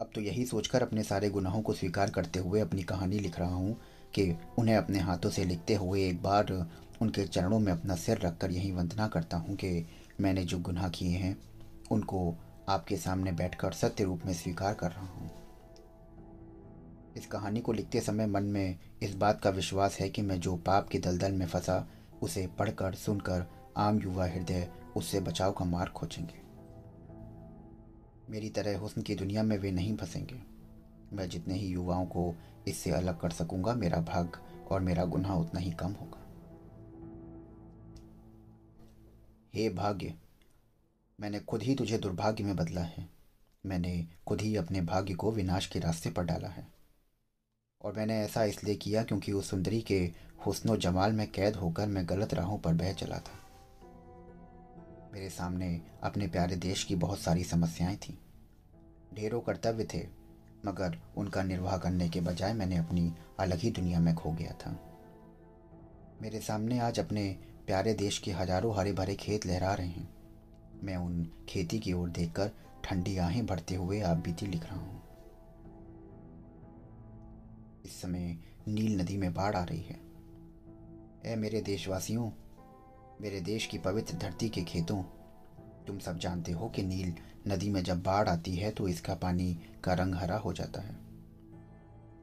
अब 0.00 0.10
तो 0.14 0.20
यही 0.20 0.44
सोचकर 0.44 0.82
अपने 0.82 1.02
सारे 1.02 1.30
गुनाहों 1.30 1.62
को 1.62 1.72
स्वीकार 1.72 2.10
करते 2.10 2.38
हुए 2.38 2.60
अपनी 2.60 2.82
कहानी 2.82 3.18
लिख 3.18 3.38
रहा 3.38 3.54
हूँ 3.54 3.76
कि 4.14 4.30
उन्हें 4.58 4.76
अपने 4.76 4.98
हाथों 4.98 5.30
से 5.30 5.44
लिखते 5.44 5.74
हुए 5.74 6.08
एक 6.08 6.22
बार 6.22 6.52
उनके 7.02 7.26
चरणों 7.26 7.58
में 7.58 7.72
अपना 7.72 7.96
सिर 7.96 8.18
रखकर 8.18 8.50
यही 8.50 8.72
वंदना 8.72 9.08
करता 9.08 9.36
हूँ 9.36 9.56
कि 9.56 9.86
मैंने 10.20 10.44
जो 10.44 10.58
गुनाह 10.58 10.88
किए 10.88 11.16
हैं 11.16 11.51
उनको 11.92 12.34
आपके 12.68 12.96
सामने 12.96 13.32
बैठकर 13.32 13.72
सत्य 13.72 14.04
रूप 14.04 14.26
में 14.26 14.32
स्वीकार 14.32 14.74
कर 14.74 14.90
रहा 14.90 15.06
हूँ। 15.06 15.30
इस 17.16 17.26
कहानी 17.26 17.60
को 17.60 17.72
लिखते 17.72 18.00
समय 18.00 18.26
मन 18.26 18.42
में 18.42 18.78
इस 19.02 19.14
बात 19.14 19.40
का 19.40 19.50
विश्वास 19.50 19.98
है 20.00 20.08
कि 20.08 20.22
मैं 20.22 20.40
जो 20.40 20.56
पाप 20.56 20.88
के 20.88 20.98
दलदल 20.98 21.32
में 21.32 21.46
फंसा, 21.46 21.86
उसे 22.22 22.46
पढ़कर, 22.58 22.94
सुनकर 22.94 23.46
आम 23.76 23.98
युवा 23.98 24.26
हृदय, 24.26 24.68
उससे 24.96 25.20
बचाव 25.20 25.52
का 25.52 25.64
मार्ग 25.64 25.92
खोजेंगे। 25.92 26.40
मेरी 28.30 28.48
तरह 28.48 28.78
हुस्न 28.78 29.02
की 29.02 29.14
दुनिया 29.14 29.42
में 29.42 29.58
वे 29.58 29.70
नहीं 29.70 29.96
फंसेंगे। 29.96 30.40
मैं 31.12 31.28
जितने 31.28 31.54
ही 31.54 31.66
युवाओं 31.66 32.06
को 32.06 32.34
इससे 32.68 32.90
अलग 32.90 33.20
कर 33.20 33.30
सकूँगा, 33.30 33.74
मेरा 33.74 34.00
भाग 34.00 34.36
और 34.70 34.80
मेरा 34.80 35.04
गुनाह 35.04 35.32
उतना 35.32 35.60
ही 35.60 35.70
कम 35.70 35.92
होगा। 35.92 36.18
हे 39.54 39.68
भाग्य 39.68 40.14
मैंने 41.22 41.40
खुद 41.40 41.62
ही 41.62 41.74
तुझे 41.74 41.98
दुर्भाग्य 41.98 42.44
में 42.44 42.56
बदला 42.56 42.80
है। 42.80 43.08
मैंने 43.66 44.08
खुद 44.26 44.40
ही 44.40 44.56
अपने 44.56 44.80
भाग्य 44.80 45.14
को 45.14 45.32
विनाश 45.32 45.66
के 45.66 45.78
रास्ते 45.78 46.10
पर 46.10 46.24
डाला 46.24 46.48
है। 46.48 46.66
और 47.80 47.92
मैंने 47.96 48.14
ऐसा 48.20 48.44
इसलिए 48.44 48.74
किया 48.74 49.02
क्योंकि 49.02 49.32
उस 49.32 49.50
सुंदरी 49.50 49.80
के 49.80 50.12
हुस्न 50.46 50.76
जमाल 50.76 51.12
में 51.12 51.30
कैद 51.30 51.56
होकर 51.56 51.86
मैं 51.86 52.08
गलत 52.08 52.34
राहों 52.34 52.58
पर 52.58 52.74
बह 52.74 52.92
चला 52.92 53.18
था। 53.18 53.38
मेरे 55.14 55.30
सामने 55.30 55.80
अपने 56.02 56.26
प्यारे 56.26 56.56
देश 56.56 56.84
की 56.84 56.94
बहुत 56.96 57.18
सारी 57.18 57.44
समस्याएँ 57.44 57.96
थीं। 57.96 58.14
ढेरों 59.14 59.40
कर्तव्य 59.40 59.84
थे, 59.94 60.06
मगर 60.66 60.98
उनका 61.16 61.42
निर्वाह 61.42 61.76
करने 61.78 62.08
के 62.08 62.20
बजाय 62.20 62.52
मैंने 62.52 62.76
अपनी 62.76 63.12
अलग 63.40 63.58
ही 63.58 63.70
दुनिया 63.70 64.00
में 64.00 64.14
खो 64.14 64.32
गया 64.32 64.52
था। 64.52 64.78
मेरे 66.22 66.40
सामने 66.40 66.78
आज 66.78 67.00
अपने 67.00 67.36
प्यारे 67.66 67.94
देश 67.94 68.18
के 68.18 68.32
हज़ारों 68.32 68.76
हरे 68.76 68.92
भरे 68.92 69.14
खेत 69.14 69.46
लहरा 69.46 69.74
रहे 69.74 69.86
हैं। 69.86 70.21
मैं 70.82 70.96
उन 70.96 71.26
खेती 71.48 71.78
की 71.78 71.92
ओर 71.92 72.08
देखकर 72.08 72.50
ठंडी 72.84 73.16
आहें 73.16 73.44
भरते 73.46 73.74
हुए 73.74 74.00
आप 74.00 74.16
बीती 74.16 74.46
लिख 74.46 74.64
रहा 74.64 74.76
हूँ। 74.76 75.02
इस 77.84 78.00
समय 78.02 78.36
नील 78.68 79.00
नदी 79.00 79.16
में 79.16 79.32
बाढ़ 79.34 79.56
आ 79.56 79.62
रही 79.64 79.82
है। 79.82 80.00
ऐ 81.24 81.36
मेरे 81.36 81.60
देशवासियों, 81.60 82.30
मेरे 83.20 83.40
देश 83.40 83.66
की 83.66 83.78
पवित्र 83.78 84.16
धरती 84.16 84.48
के 84.48 84.62
खेतों, 84.62 85.02
तुम 85.86 85.98
सब 85.98 86.18
जानते 86.18 86.52
हो 86.52 86.68
कि 86.68 86.82
नील 86.82 87.14
नदी 87.48 87.70
में 87.70 87.82
जब 87.82 88.02
बाढ़ 88.02 88.28
आती 88.28 88.54
है 88.56 88.70
तो 88.70 88.88
इसका 88.88 89.14
पानी 89.14 89.56
का 89.84 89.94
रंग 89.94 90.14
हरा 90.14 90.36
हो 90.36 90.52
जाता 90.52 90.80
है। 90.80 90.96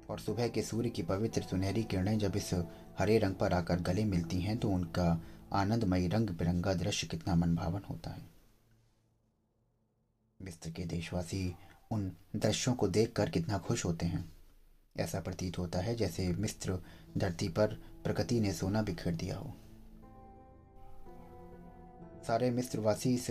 और 0.10 0.20
सुबह 0.20 0.48
के 0.48 0.62
सूर्य 0.62 0.89
की 0.89 1.04
पवित्र 1.04 1.42
सुनहरी 1.42 1.84
किरणें 1.84 2.18
जब 2.20 2.36
इस 2.36 2.54
हरे 3.00 3.18
रंग 3.18 3.36
पर 3.36 3.54
आकर 3.54 3.80
गले 3.82 4.06
मिलती 4.06 4.42
हैं 4.42 4.58
तो 4.58 4.70
उनका 4.70 5.22
आनंदमयी 5.54 6.08
रंग 6.08 6.30
बिरंगा 6.30 6.74
दृश्य 6.74 7.08
कितना 7.08 7.36
मनभावन 7.36 7.82
होता 7.89 8.10
है। 8.10 8.38
मिस्र 10.41 10.72
के 10.72 10.86
देशवासी 10.86 11.55
उन 11.91 12.12
दृश्यों 12.36 12.75
को 12.75 12.88
देखकर 12.88 13.29
कितना 13.29 13.58
खुश 13.58 13.86
होते 13.86 14.05
हैं। 14.05 14.34
ऐसा 14.98 15.19
प्रतीत 15.19 15.58
होता 15.58 15.79
है 15.79 15.96
जैसे 15.96 16.27
मिस्र 16.27 16.79
धरती 17.17 17.48
पर 17.50 17.67
प्रकृति 18.03 18.39
ने 18.39 18.53
सोना 18.53 18.81
बिखेर 18.81 19.13
दिया 19.13 19.38
हो। 19.38 19.53
सारे 22.27 22.51
मिस्रवासी 22.51 23.13
इस 23.13 23.29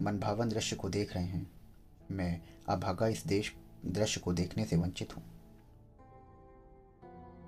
मनभावन 0.00 0.48
दृश्य 0.48 0.76
को 0.76 0.88
देख 0.88 1.14
रहे 1.14 1.24
हैं। 1.24 1.50
मैं 2.10 2.40
अभागा 2.68 3.06
इस 3.06 3.26
देश 3.26 3.52
दृश्य 3.86 4.20
को 4.20 4.32
देखने 4.32 4.64
से 4.64 4.76
वंचित 4.76 5.16
हूँ। 5.16 5.22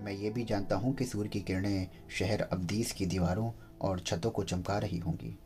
मैं 0.00 0.12
ये 0.12 0.30
भी 0.30 0.44
जानता 0.44 0.76
हूँ 0.76 0.94
कि 0.94 1.04
सूर्य 1.04 1.28
की 1.28 1.40
किरणें 1.40 1.88
शहर 2.10 2.40
अब्दीस 2.40 2.92
की 2.92 3.06
दीवारों 3.06 3.52
और 3.80 4.00
छतों 4.00 4.30
को 4.30 4.44
चमका 4.44 4.78
रही 4.78 4.98
होंगी। 4.98 5.38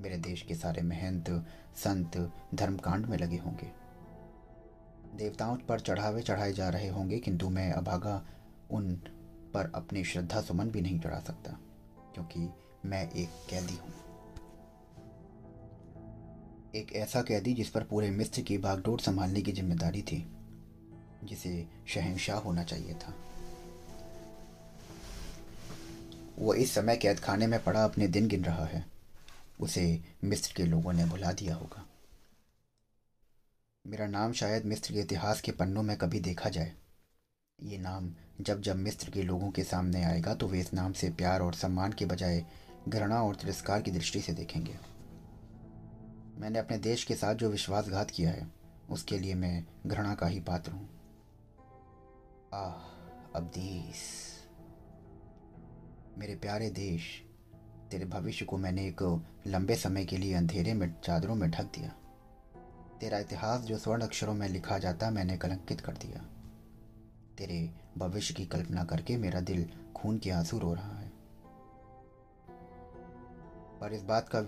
मेरे 0.00 0.16
देश 0.18 0.42
के 0.42 0.54
सारे 0.54 0.82
महंत, 0.82 1.28
संत 1.76 2.16
धर्मकांड 2.54 3.06
में 3.06 3.16
लगे 3.18 3.36
होंगे। 3.36 3.70
देवताओं 5.16 5.56
पर 5.68 5.80
चढ़ावे 5.80 6.22
चढ़ाए 6.22 6.52
जा 6.52 6.68
रहे 6.68 6.88
होंगे, 6.88 7.18
किंतु 7.18 7.48
मैं 7.48 7.70
अभागा 7.72 8.22
उन 8.70 8.92
पर 9.54 9.70
अपनी 9.74 10.04
श्रद्धा 10.04 10.40
सुमन 10.40 10.70
भी 10.70 10.80
नहीं 10.80 11.00
चढ़ा 11.00 11.18
सकता, 11.20 11.58
क्योंकि 12.14 12.48
मैं 12.84 13.02
एक 13.10 13.28
कैदी 13.50 13.76
हूँ। 13.76 13.92
एक 16.74 16.92
ऐसा 16.92 17.22
कैदी 17.22 17.52
जिस 17.54 17.68
पर 17.68 17.82
पूरे 17.82 18.10
मिस्र 18.10 18.42
की 18.42 18.56
बागडोर 18.58 19.00
संभालने 19.00 19.42
की 19.42 19.52
ज़िम्मेदारी 19.52 20.02
थी, 20.02 20.24
जिसे 21.24 21.66
शहनशाह 21.86 22.38
होना 22.38 22.64
चाहिए 22.64 22.94
था। 22.94 23.14
वो 26.38 26.54
इस 26.54 26.74
समय 26.74 26.96
कैद 26.96 27.20
खाने 27.20 27.46
में 27.46 27.62
पड़ा, 27.64 27.84
अपने 27.84 28.08
दिन 28.08 28.28
गिन 28.28 28.44
रहा 28.44 28.64
है। 28.64 28.84
उसे 29.64 30.04
मिस्र 30.24 30.52
के 30.56 30.64
लोगों 30.64 30.92
ने 30.92 31.04
भुला 31.04 31.32
दिया 31.32 31.54
होगा। 31.54 31.86
मेरा 33.86 34.06
नाम 34.06 34.32
शायद 34.32 34.64
मिस्र 34.64 34.92
के 34.92 35.00
इतिहास 35.00 35.40
के 35.40 35.52
पन्नों 35.52 35.82
में 35.82 35.96
कभी 35.96 36.20
देखा 36.20 36.48
जाए। 36.48 36.72
ये 37.62 37.78
नाम 37.78 38.14
जब 38.40 38.60
जब 38.60 38.76
मिस्र 38.76 39.10
के 39.10 39.22
लोगों 39.22 39.50
के 39.50 39.64
सामने 39.64 40.04
आएगा 40.04 40.34
तो 40.34 40.48
वे 40.48 40.60
इस 40.60 40.72
नाम 40.74 40.92
से 40.92 41.10
प्यार 41.10 41.40
और 41.40 41.54
सम्मान 41.54 41.92
के 41.92 42.06
बजाय 42.06 42.44
घृणा 42.88 43.22
और 43.22 43.34
तिरस्कार 43.34 43.82
की 43.82 43.90
दृष्टि 43.90 44.20
से 44.20 44.32
देखेंगे। 44.32 44.78
मैंने 46.36 46.58
अपने 46.58 46.78
देश 46.78 47.04
के 47.04 47.14
साथ 47.14 47.34
जो 47.34 47.50
विश्वासघात 47.50 48.10
किया 48.10 48.30
है, 48.30 48.46
उसके 48.90 49.18
लिए 49.18 49.34
मैं 49.34 49.66
घृणा 49.86 50.14
का 50.14 50.26
ही 50.26 50.40
पात्र 50.40 50.72
हूँ। 50.72 50.88
आह, 52.54 53.38
अब्दीस। 53.38 54.02
मेरे 56.18 56.34
प्यारे 56.34 56.70
देश 56.70 57.23
तेरे 57.94 58.06
भविष्य 58.06 58.44
को 58.44 58.58
मैंने 58.58 58.86
एक 58.86 59.24
लंबे 59.46 59.74
समय 59.74 60.04
के 60.04 60.16
लिए 60.16 60.34
अंधेरे 60.34 60.74
में, 60.74 60.94
चादरों 61.04 61.34
में 61.34 61.50
ढक 61.50 61.64
दिया। 61.64 61.88
तेरा 63.00 63.18
इतिहास 63.18 63.60
जो 63.60 63.78
स्वर्ण 63.78 64.02
अक्षरों 64.02 64.34
में 64.34 64.48
लिखा 64.48 64.78
जाता, 64.78 65.10
मैंने 65.10 65.36
कलंकित 65.36 65.80
कर 65.80 65.92
दिया। 65.92 66.26
तेरे 67.38 67.70
भविष्य 67.98 68.34
की 68.34 68.46
कल्पना 68.46 68.84
करके 68.84 69.16
मेरा 69.16 69.40
दिल 69.40 69.70
खून 69.96 70.18
के 70.18 70.30
आँसू 70.30 70.58
रो 70.58 70.74
रहा 70.74 70.98
है। 70.98 71.12
पर 73.80 73.92
इस 73.92 74.02
बात 74.02 74.28
का, 74.28 74.42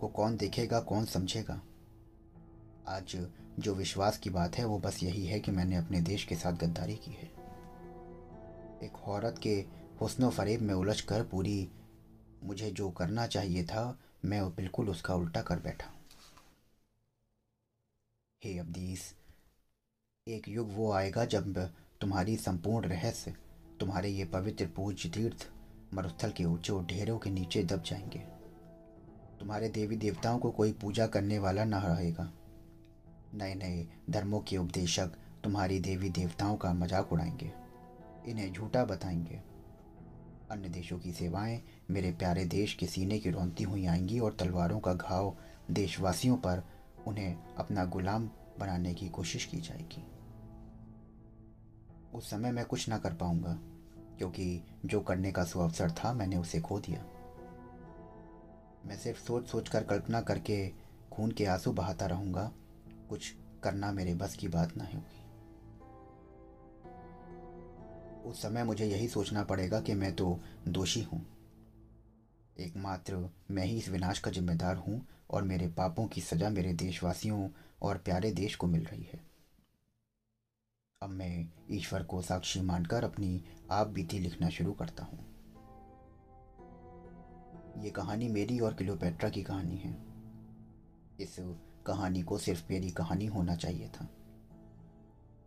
को 0.00 0.08
कौन 0.08 0.36
देखेगा, 0.36 0.80
कौन 0.80 1.04
समझेगा? 1.04 1.62
आज 2.88 3.28
जो 3.58 3.74
विश्वास 3.74 4.18
की 4.18 4.30
बात 4.30 4.56
है, 4.56 4.64
वो 4.64 4.78
बस 4.78 5.02
यही 5.02 5.26
है 5.26 5.40
कि 5.40 5.50
मैंने 5.50 5.76
अपने 5.76 6.00
देश 6.00 6.24
के 6.24 6.34
साथ 6.34 6.52
गद्दारी 6.52 6.96
की 6.96 7.10
है। 7.10 7.32
एक 8.82 8.92
औरत 9.04 9.38
के 9.38 9.64
हुस्न 10.00 10.30
फरेब 10.30 10.60
में 10.60 10.74
उलझ 10.74 11.00
कर 11.00 11.24
पूरी 11.24 11.70
मुझे 12.42 12.70
जो 12.70 12.90
करना 12.90 13.26
चाहिए 13.26 13.64
था, 13.64 13.98
मैं 14.24 14.48
बिल्कुल 14.54 14.88
उसका 14.88 15.14
उल्टा 15.14 15.42
कर 15.42 15.58
बैठा 15.58 15.92
हे। 18.42 18.58
अब्दीस, 18.58 19.14
एक 20.26 20.48
युग 20.48 20.72
वो 20.72 20.92
आएगा 20.92 21.24
जब 21.24 21.58
तुम्हारी 22.00 22.36
संपूर्ण 22.36 22.88
रहस्य, 22.88 23.34
तुम्हारे 23.80 24.08
ये 24.08 24.24
पवित्र 24.24 24.66
पूज्य 24.66 25.08
तीर्थ 25.08 25.48
मरुस्थल 25.94 26.30
के 26.30 26.44
ऊँचे 26.44 26.80
ढेरों 26.86 27.18
के 27.18 27.30
नीचे 27.30 27.62
दब 27.62 27.82
जाएँगे। 27.82 28.18
तुम्हारे 29.38 29.68
देवी 29.68 29.96
देवताओं 29.96 30.38
को 30.38 30.50
कोई 30.50 30.72
पूजा 30.72 31.06
करने 31.06 31.38
वाला 31.38 31.64
न 31.64 31.74
रहेगा। 31.74 32.32
नए 33.34 33.54
नए 33.54 33.86
धर्मों 34.10 34.40
के 34.40 34.56
उपदेशक 34.56 35.12
तुम्हारी 35.44 35.78
देवी 35.80 36.08
देवताओं 36.10 36.56
का 36.56 36.72
मज़ाक 36.72 37.12
उड़ाएँगे। 37.12 37.52
इन्हें 38.30 38.52
झूठा 38.52 38.84
बताएँगे। 38.84 39.40
अन्य 40.50 40.68
देशों 40.68 40.98
की 40.98 41.12
सेवाएँ 41.12 41.62
मेरे 41.90 42.12
प्यारे 42.12 42.44
देश 42.44 42.74
के 42.74 42.86
सीने 42.86 43.18
की 43.18 43.30
रौनती 43.30 43.64
हुई 43.64 43.86
आएँगी 43.86 44.18
और 44.18 44.32
तलवारों 44.32 44.80
का 44.80 44.94
घाव 44.94 45.36
देशवासियों 45.70 46.36
पर 46.36 46.62
उन्हें 47.06 47.54
अपना 47.58 47.84
गुलाम 47.84 48.30
बनाने 48.58 48.94
की 48.94 49.08
कोशिश 49.08 49.44
की 49.44 49.56
जाएगी। 49.56 50.04
उस 52.14 52.30
समय 52.30 52.50
मैं 52.50 52.64
कुछ 52.64 52.88
ना 52.88 52.98
कर 52.98 53.14
पाऊँगा, 53.14 53.58
क्योंकि 54.18 54.62
जो 54.86 55.00
करने 55.00 55.32
का 55.32 55.44
सुअवसर 55.44 55.90
था 55.90 56.12
मैंने 56.12 56.36
उसे 56.36 56.60
खो 56.60 56.78
दिया। 56.80 57.04
मैं 58.86 58.96
सिर्फ़ 58.96 59.20
सोच 59.20 59.46
सोच 59.46 59.68
कर 59.68 59.84
कल्पना 59.84 60.20
करके 60.20 60.72
खून 61.12 61.30
के 61.30 61.44
आँसू 61.44 61.72
बहाता 61.72 62.06
रहूँगा, 62.06 62.52
कुछ 63.08 63.34
करना 63.62 63.92
मेरे 63.92 64.14
बस 64.14 64.36
की 64.36 64.48
बात 64.48 64.76
ना 64.76 64.84
होगी। 64.84 65.16
उस 68.30 68.42
समय 68.42 68.64
मुझे 68.64 68.86
यही 68.86 69.08
सोचना 69.08 69.42
पड़ेगा 69.42 69.80
कि 69.80 69.94
मैं 69.94 70.16
तो 70.16 70.40
दोषी 70.68 71.02
हूँ। 71.02 71.39
एकमात्र, 72.80 73.30
मैं 73.50 73.64
ही 73.64 73.78
इस 73.78 73.88
विनाश 73.88 74.18
का 74.18 74.30
जिम्मेदार 74.30 74.76
हूँ 74.76 75.06
और 75.30 75.42
मेरे 75.42 75.68
पापों 75.68 76.06
की 76.06 76.20
सजा 76.20 76.48
मेरे 76.50 76.72
देशवासियों 76.72 77.48
और 77.82 77.98
प्यारे 77.98 78.30
देश 78.30 78.54
को 78.56 78.66
मिल 78.66 78.84
रही 78.84 79.02
है। 79.02 79.20
अब 81.02 81.10
मैं 81.10 81.48
ईश्वर 81.70 82.02
को 82.02 82.22
साक्षी 82.22 82.60
मानकर 82.60 83.04
अपनी 83.04 83.44
आप 83.70 83.86
बीती 83.86 84.18
लिखना 84.18 84.48
शुरू 84.48 84.72
करता 84.72 85.04
हूँ। 85.04 85.18
ये 87.84 87.90
कहानी 87.90 88.28
मेरी 88.28 88.60
और 88.60 88.74
क्लियोपेट्रा 88.74 89.28
की 89.28 89.42
कहानी 89.42 89.76
है। 89.76 89.96
इस 91.20 91.36
कहानी 91.86 92.22
को 92.22 92.38
सिर्फ़ 92.38 92.64
मेरी 92.70 92.90
कहानी 92.90 93.26
होना 93.26 93.56
चाहिए 93.56 93.88
था। 93.88 94.08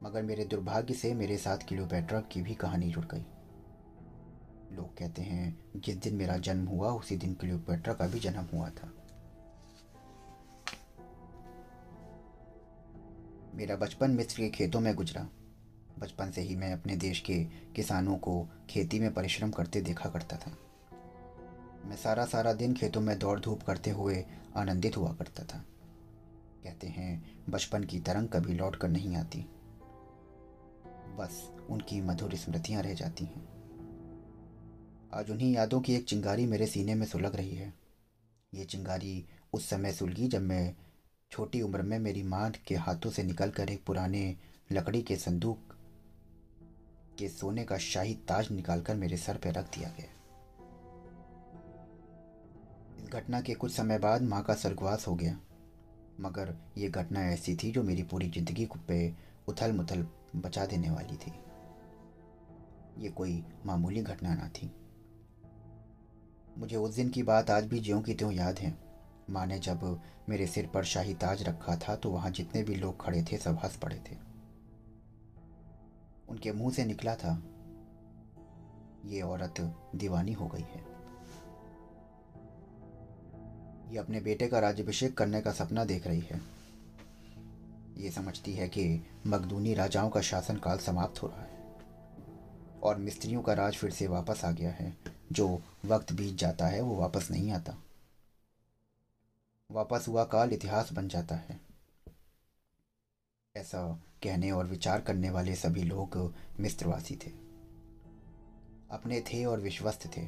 मगर 0.03 0.23
मेरे 0.23 0.45
दुर्भाग्य 0.45 0.93
से 0.93 1.13
मेरे 1.13 1.37
साथ 1.37 1.57
क्लियोपेट्रा 1.57 2.21
की 2.21 2.41
भी 2.41 2.55
कहानी 2.55 2.89
जुड़ 2.89 3.05
गई। 3.05 3.25
लोग 4.73 4.97
कहते 4.97 5.21
हैं, 5.21 5.59
जिस 5.75 5.95
दिन 5.95 6.15
मेरा 6.15 6.37
जन्म 6.37 6.67
हुआ, 6.67 6.89
उसी 6.89 7.17
दिन 7.17 7.33
क्लियोपेट्रा 7.33 7.93
का 7.93 8.07
भी 8.07 8.19
जन्म 8.19 8.47
हुआ 8.53 8.69
था। 8.69 8.93
मेरा 13.55 13.75
बचपन 13.75 14.11
मिस्र 14.11 14.41
के 14.41 14.49
खेतों 14.49 14.79
में 14.79 14.95
गुजरा। 14.95 15.29
बचपन 15.99 16.31
से 16.31 16.41
ही 16.41 16.55
मैं 16.55 16.73
अपने 16.73 16.95
देश 16.95 17.19
के 17.19 17.43
किसानों 17.45 18.17
को 18.17 18.47
खेती 18.69 18.99
में 18.99 19.13
परिश्रम 19.13 19.51
करते 19.51 19.81
देखा 19.81 20.09
करता 20.09 20.37
था। 20.37 20.57
मैं 21.85 21.95
सारा 21.95 22.25
सारा 22.25 22.53
दिन 22.53 22.73
खेतों 22.73 23.01
में 23.01 23.19
दौड़ 23.19 23.39
धूप 23.39 23.63
करते 23.63 23.91
हुए 23.91 24.25
आनंदित 24.55 24.97
हुआ 24.97 25.13
करता 25.13 25.43
था। 25.43 25.65
कहते 26.63 26.87
हैं, 26.87 27.41
बचपन 27.49 27.83
की 27.83 27.99
तरंग 27.99 28.27
कभी 28.27 28.53
लौट 28.53 28.75
कर 28.75 28.87
नहीं 28.87 29.15
आती। 29.15 29.45
बस 31.17 31.51
उनकी 31.69 32.01
मधुर 32.01 32.35
स्मृतियाँ 32.35 32.83
रह 32.83 32.93
जाती 32.93 33.25
हैं। 33.25 33.52
आज 35.13 35.29
उन्हीं 35.31 35.51
यादों 35.53 35.79
की 35.81 35.95
एक 35.95 36.05
चिंगारी 36.05 36.45
मेरे 36.45 36.67
सीने 36.67 36.93
में 36.95 37.05
सुलग 37.05 37.35
रही 37.35 37.55
है। 37.55 37.73
ये 38.53 38.63
चिंगारी 38.65 39.25
उस 39.53 39.69
समय 39.69 39.91
सुलगी 39.93 40.27
जब 40.27 40.41
मैं 40.41 40.75
छोटी 41.31 41.61
उम्र 41.61 41.81
में 41.81 41.97
मेरी 41.99 42.23
माँ 42.23 42.49
के 42.67 42.75
हाथों 42.75 43.09
से 43.11 43.23
निकलकर 43.23 43.69
एक 43.69 43.83
पुराने 43.85 44.35
लकड़ी 44.71 45.01
के 45.01 45.15
संदूक 45.15 45.75
के 47.19 47.29
सोने 47.29 47.63
का 47.63 47.77
शाही 47.77 48.13
ताज 48.27 48.51
निकालकर 48.51 48.95
मेरे 48.95 49.17
सर 49.17 49.37
पर 49.37 49.53
रख 49.53 49.69
दिया 49.77 49.89
गया। 49.89 50.09
इस 53.03 53.13
घटना 53.13 53.41
के 53.41 53.53
कुछ 53.53 53.71
समय 53.71 53.99
बाद 53.99 54.21
माँ 54.21 54.43
का 54.43 54.53
स्वर्गवास 54.55 55.07
हो 55.07 55.15
गया। 55.15 55.39
मगर 56.19 56.55
ये 56.77 56.89
घटना 56.89 57.29
ऐसी 57.29 57.55
थी 57.55 57.71
जो 57.71 57.83
मेरी 57.83 58.03
पूरी 58.03 58.29
ज़िंदगी 58.29 58.69
पे 58.87 59.13
उथल 59.47 59.71
मुथल 59.71 60.07
बचा 60.35 60.65
देने 60.65 60.89
वाली 60.89 61.17
थी। 61.17 61.33
ये 63.03 63.09
कोई 63.09 63.43
मामूली 63.65 64.01
घटना 64.01 64.33
ना 64.35 64.49
थी। 64.49 64.71
मुझे 66.57 66.75
उस 66.75 66.95
दिन 66.95 67.09
की 67.09 67.23
बात 67.23 67.49
आज 67.49 67.65
भी 67.65 67.79
ज्यों 67.79 68.01
की 68.01 68.13
त्यों 68.13 68.31
याद 68.31 68.59
है। 68.59 68.73
माँ 69.29 69.45
ने 69.45 69.57
जब 69.59 70.01
मेरे 70.29 70.47
सिर 70.47 70.67
पर 70.67 70.83
शाही 70.83 71.13
ताज 71.13 71.43
रखा 71.43 71.75
था 71.77 71.95
तो 71.95 72.09
वहाँ 72.09 72.31
जितने 72.31 72.63
भी 72.63 72.75
लोग 72.75 73.01
खड़े 73.01 73.23
थे, 73.23 73.37
सब 73.37 73.57
हंस 73.63 73.75
पड़े 73.77 73.95
थे। 74.09 74.15
उनके 76.29 76.51
मुँह 76.51 76.73
से 76.73 76.85
निकला 76.85 77.15
था, 77.15 77.41
ये 79.05 79.21
औरत 79.21 79.59
दीवानी 79.95 80.33
हो 80.33 80.47
गई 80.47 80.65
है। 80.65 80.81
ये 83.91 83.97
अपने 83.99 84.19
बेटे 84.21 84.47
का 84.47 84.59
राज्यभिषेक 84.59 85.17
करने 85.17 85.41
का 85.41 85.51
सपना 85.51 85.85
देख 85.85 86.07
रही 86.07 86.21
है। 86.21 86.41
ये 87.97 88.11
समझती 88.11 88.53
है 88.53 88.67
कि 88.67 88.85
मकदूनी 89.27 89.73
राजाओं 89.73 90.09
का 90.09 90.21
शासनकाल 90.21 90.77
समाप्त 90.77 91.21
हो 91.23 91.27
रहा 91.27 91.41
है 91.41 91.61
और 92.83 92.97
मिस्त्रियों 92.97 93.41
का 93.41 93.53
राज 93.53 93.75
फिर 93.75 93.91
से 93.91 94.07
वापस 94.07 94.45
आ 94.45 94.51
गया 94.51 94.71
है। 94.71 95.12
जो 95.31 95.61
वक्त 95.85 96.13
बीत 96.13 96.35
जाता 96.35 96.67
है, 96.67 96.81
वो 96.81 96.95
वापस 96.95 97.31
नहीं 97.31 97.51
आता। 97.51 97.75
वापस 99.71 100.05
हुआ 100.07 100.23
काल, 100.23 100.53
इतिहास 100.53 100.93
बन 100.93 101.07
जाता 101.07 101.35
है। 101.35 101.59
ऐसा 103.55 103.93
कहने 104.23 104.51
और 104.51 104.67
विचार 104.67 105.01
करने 105.01 105.29
वाले 105.29 105.55
सभी 105.55 105.83
लोग 105.83 106.33
मिस्त्रवासी 106.59 107.15
थे। 107.15 107.29
अपने 108.91 109.21
थे 109.21 109.45
और 109.45 109.59
विश्वस्त 109.59 110.17
थे। 110.17 110.27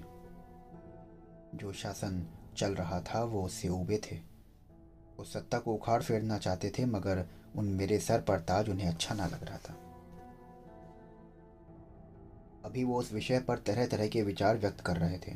जो 1.58 1.73
शासन 1.73 2.27
चल 2.58 2.75
रहा 2.75 3.01
था, 3.01 3.23
वो 3.23 3.43
उससे 3.43 3.69
उबे 3.69 3.97
थे। 3.97 4.15
वो 5.17 5.23
सत्ता 5.23 5.60
को 5.60 5.73
उखाड़ 5.73 6.03
फेरना 6.03 6.38
चाहते 6.38 6.69
थे, 6.69 6.86
मगर 6.86 7.25
उन 7.55 7.65
मेरे 7.65 7.99
सर 7.99 8.21
पर 8.21 8.39
ताज 8.39 8.69
उन्हें 8.69 8.88
अच्छा 8.88 9.15
ना 9.15 9.27
लग 9.27 9.43
रहा 9.43 9.58
था। 9.58 9.85
अभी 12.65 12.84
वो 12.84 12.99
उस 12.99 13.13
विषय 13.13 13.39
पर 13.39 13.58
तरह 13.58 13.88
तरह 13.88 14.08
के 14.08 14.21
विचार 14.21 14.58
व्यक्त 14.58 14.82
कर 14.82 14.97
रहे 14.97 15.17
थे 15.17 15.32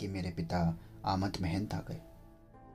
कि 0.00 0.08
मेरे 0.08 0.30
पिता 0.30 0.78
आमद 1.06 1.36
महंत 1.40 1.74
आ 1.74 1.78
गए। 1.78 2.00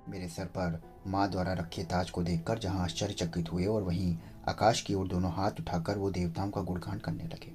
मेरे 0.10 0.30
सर 0.30 0.46
पर 0.46 0.82
माँ 1.08 1.32
द्वारा 1.32 1.54
रखे 1.54 1.84
ताज 1.84 2.10
को 2.10 2.24
देखकर 2.24 2.60
जहाँ 2.60 2.84
आश्चर्यचकित 2.84 3.52
हुए 3.52 3.65
और 3.65 3.84
वहीं 3.84 4.17
आकाश 4.48 4.82
की 4.82 4.93
ओर 4.93 5.08
दोनों 5.08 5.32
हाथ 5.32 5.52
उठाकर 5.60 5.98
वो 5.98 6.12
देवताओं 6.12 6.52
का 6.52 6.62
गुणगान 6.62 7.00
करने 7.00 7.24
लगे। 7.24 7.54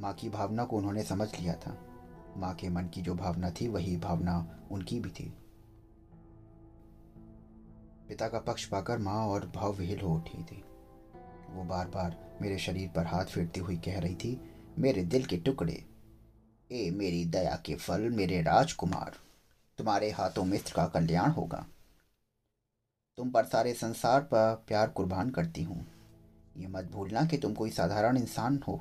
माँ 0.00 0.12
की 0.14 0.28
भावना 0.28 0.64
को 0.64 0.76
उन्होंने 0.76 1.02
समझ 1.02 1.40
लिया 1.40 1.54
था। 1.54 1.76
माँ 2.36 2.54
के 2.54 2.68
मन 2.68 2.82
की 2.82 3.02
जो 3.02 3.14
भावना 3.14 3.50
थी, 3.50 3.68
वही 3.68 3.96
भावना 3.96 4.60
उनकी 4.70 5.00
भी 5.00 5.10
थी। 5.10 5.32
पिता 8.08 8.28
का 8.28 8.38
पक्ष 8.38 8.64
पाकर 8.64 8.98
माँ 8.98 9.26
और 9.26 9.52
भाव 9.54 9.72
विहिल 9.72 10.00
हो 10.00 10.14
उठी 10.14 10.42
थी। 10.42 10.64
वो 11.48 11.64
बार 11.64 11.86
बार 11.88 12.16
मेरे 12.42 12.58
शरीर 12.58 12.88
पर 12.88 13.06
हाथ 13.06 13.24
फेरती 13.24 13.60
हुई 13.60 13.76
कह 13.76 13.98
रही 14.00 14.14
थी, 14.14 14.40
मेरे 14.78 15.02
दिल 15.04 15.24
के 15.24 15.36
टुकड़े, 15.36 15.84
ए 16.70 16.90
मेरी 16.90 17.24
दया 17.24 17.56
के 17.66 17.74
फल, 17.74 18.08
मेरे 18.10 18.40
राजकुमार, 18.42 19.16
तुम्हारे 19.78 20.10
हाथों 20.10 20.44
मित्र 20.44 20.72
का 20.76 20.86
कल्याण 20.86 21.30
होगा। 21.30 21.66
तुम 23.18 23.30
पर 23.30 23.44
सारे 23.44 23.72
संसार 23.74 24.20
पर 24.22 24.54
प्यार 24.68 24.88
कुर्बान 24.88 25.30
करती 25.30 25.62
हूँ। 25.62 25.86
ये 26.56 26.66
मत 26.66 26.90
भूलना 26.92 27.24
कि 27.24 27.38
तुम 27.38 27.54
कोई 27.54 27.70
साधारण 27.70 28.16
इंसान 28.16 28.60
हो। 28.68 28.80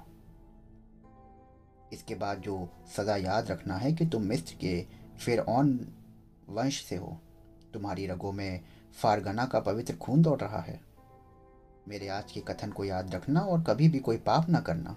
इसके 1.93 2.15
बाद 2.15 2.41
जो 2.41 2.69
सदा 2.95 3.15
याद 3.15 3.51
रखना 3.51 3.75
है 3.75 3.91
कि 3.93 4.05
तुम 4.05 4.23
मिस्र 4.23 4.55
के 4.55 4.81
फिर 5.17 5.39
वंश 6.49 6.83
से 6.83 6.95
हो। 6.95 7.17
तुम्हारी 7.73 8.05
रगों 8.07 8.31
में 8.31 8.61
फारगना 8.97 9.45
का 9.45 9.59
पवित्र 9.59 9.95
खून 9.95 10.21
दौड़ 10.21 10.39
रहा 10.39 10.59
है। 10.59 10.79
मेरे 11.87 12.07
आज 12.07 12.31
के 12.31 12.39
कथन 12.41 12.71
को 12.71 12.85
याद 12.85 13.13
रखना 13.15 13.41
और 13.41 13.61
कभी 13.63 13.87
भी 13.89 13.99
कोई 13.99 14.17
पाप 14.19 14.49
ना 14.49 14.59
करना। 14.59 14.95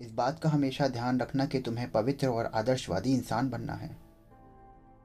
इस 0.00 0.10
बात 0.10 0.38
का 0.40 0.48
हमेशा 0.48 0.86
ध्यान 0.88 1.18
रखना 1.20 1.46
कि 1.46 1.58
तुम्हें 1.60 1.90
पवित्र 1.90 2.26
और 2.26 2.46
आदर्शवादी 2.46 3.12
इंसान 3.14 3.48
बनना 3.50 3.72
है। 3.72 3.90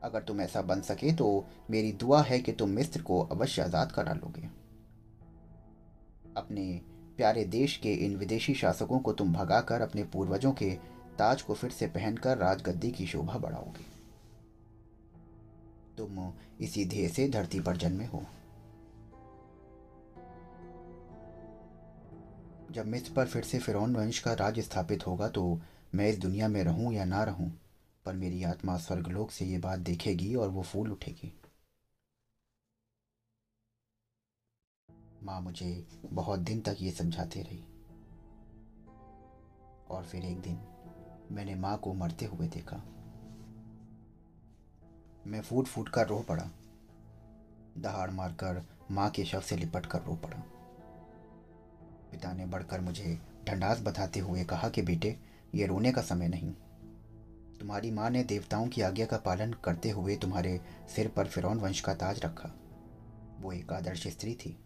अगर 0.03 0.21
तुम 0.21 0.41
ऐसा 0.41 0.61
बन 0.61 0.81
सके 0.81 1.11
तो 1.13 1.25
मेरी 1.71 1.91
दुआ 1.93 2.21
है 2.21 2.39
कि 2.39 2.51
तुम 2.51 2.69
मिस्र 2.69 3.01
को 3.01 3.19
अवश्य 3.21 3.61
आज़ाद 3.61 3.91
करा 3.91 4.13
लोगे। 4.13 4.49
अपने 6.37 6.65
प्यारे 7.17 7.43
देश 7.45 7.75
के 7.77 7.93
इन 7.95 8.15
विदेशी 8.15 8.53
शासकों 8.53 8.99
को 8.99 9.13
तुम 9.13 9.33
भगाकर 9.33 9.81
अपने 9.81 10.03
पूर्वजों 10.03 10.51
के 10.51 10.69
ताज 11.17 11.41
को 11.41 11.53
फिर 11.53 11.71
से 11.71 11.87
पहनकर 11.87 12.37
राजगद्दी 12.37 12.91
की 12.91 13.05
शोभा 13.07 13.37
बढ़ाओगे। 13.37 13.85
तुम 15.97 16.31
इसी 16.61 16.85
ध्येय 16.85 17.07
से 17.07 17.27
धरती 17.29 17.59
पर 17.59 17.77
जन्मे 17.77 18.05
हो। 18.05 18.23
जब 22.73 22.85
मिस्र 22.85 23.13
पर 23.13 23.27
फिर 23.27 23.43
से 23.43 23.59
फिरौन 23.59 23.95
वंश 23.95 24.19
का 24.19 24.33
राज 24.33 24.59
स्थापित 24.59 25.05
होगा 25.07 25.27
तो 25.29 25.61
मैं 25.95 26.07
इस 26.09 26.17
दुनिया 26.19 26.47
में 26.47 26.63
रहूँ 26.63 26.93
या 26.93 27.03
ना 27.05 27.23
रहूँ, 27.23 27.49
पर 28.05 28.13
मेरी 28.13 28.43
आत्मा 28.43 28.77
स्वर्गलोक 28.77 29.31
से 29.31 29.45
ये 29.45 29.57
बात 29.57 29.79
देखेगी 29.79 30.33
और 30.35 30.49
वो 30.49 30.61
फूल 30.61 30.91
उठेगी। 30.91 31.31
माँ 35.23 35.39
मुझे 35.41 35.85
बहुत 36.05 36.39
दिन 36.39 36.61
तक 36.61 36.77
ये 36.81 36.91
समझाते 36.91 37.41
रही। 37.41 37.63
और 39.89 40.03
फिर 40.03 40.25
एक 40.25 40.39
दिन 40.41 40.59
मैंने 41.31 41.55
माँ 41.55 41.77
को 41.77 41.93
मरते 41.93 42.25
हुए 42.25 42.47
देखा। 42.47 42.77
मैं 45.27 45.41
फूट 45.41 45.67
फूट 45.67 45.89
कर 45.89 46.07
रो 46.07 46.19
पड़ा। 46.19 46.49
दहाड़ 47.77 48.09
मारकर 48.11 48.63
माँ 48.91 49.09
के 49.09 49.25
शव 49.25 49.41
से 49.41 49.57
लिपट 49.57 49.85
कर 49.85 50.01
रो 50.01 50.15
पड़ा। 50.15 50.43
पिता 52.13 52.33
ने 52.33 52.45
बढ़कर 52.45 52.81
मुझे 52.81 53.19
ढंडास 53.47 53.81
बताते 53.81 54.19
हुए 54.19 54.43
कहा 54.43 54.69
कि 54.69 54.81
बेटे, 54.81 55.17
ये 55.55 55.65
रोने 55.65 55.91
का 55.91 56.01
समय 56.01 56.27
नहीं। 56.27 56.51
तुम्हारी 57.59 57.91
माँ 57.91 58.09
ने 58.09 58.23
देवताओं 58.23 58.67
की 58.67 58.81
आज्ञा 58.81 59.05
का 59.05 59.17
पालन 59.17 59.55
करते 59.63 59.89
हुए 59.89 60.15
तुम्हारे 60.15 60.61
सिर 60.95 61.07
पर 61.07 61.27
फिरौन 61.27 61.59
वंश 61.59 61.79
का 61.79 61.93
ताज 61.93 62.19
रखा। 62.25 62.51
वो 63.39 63.51
एक 63.51 63.73
आदर्श 63.73 64.07
स्त्री 64.07 64.35
थी। 64.35 64.57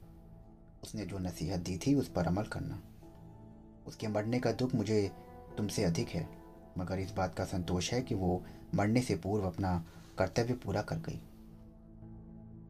उसने 0.84 1.06
जो 1.06 1.20
नसीहत 1.20 1.60
दी 1.60 1.78
थी 1.78 1.96
उस 1.96 2.10
पर 2.10 2.28
अमल 2.28 2.44
करना। 2.44 2.82
उसके 3.88 4.08
मरने 4.08 4.40
का 4.40 4.52
दुख 4.52 4.76
मुझे 4.76 5.12
तुमसे 5.58 5.84
अधिक 5.84 6.10
है, 6.10 6.30
मगर 6.78 7.00
इस 7.00 7.12
बात 7.12 7.36
का 7.36 7.46
संतोष 7.46 7.94
है 7.94 8.02
कि 8.02 8.16
वो 8.16 8.44
मरने 8.76 9.02
से 9.02 9.16
पूर्व 9.16 9.48
अपना 9.48 9.86
कर्तव्य 10.18 10.54
पूरा 10.54 10.82
कर 10.82 10.96
गई। 10.96 11.22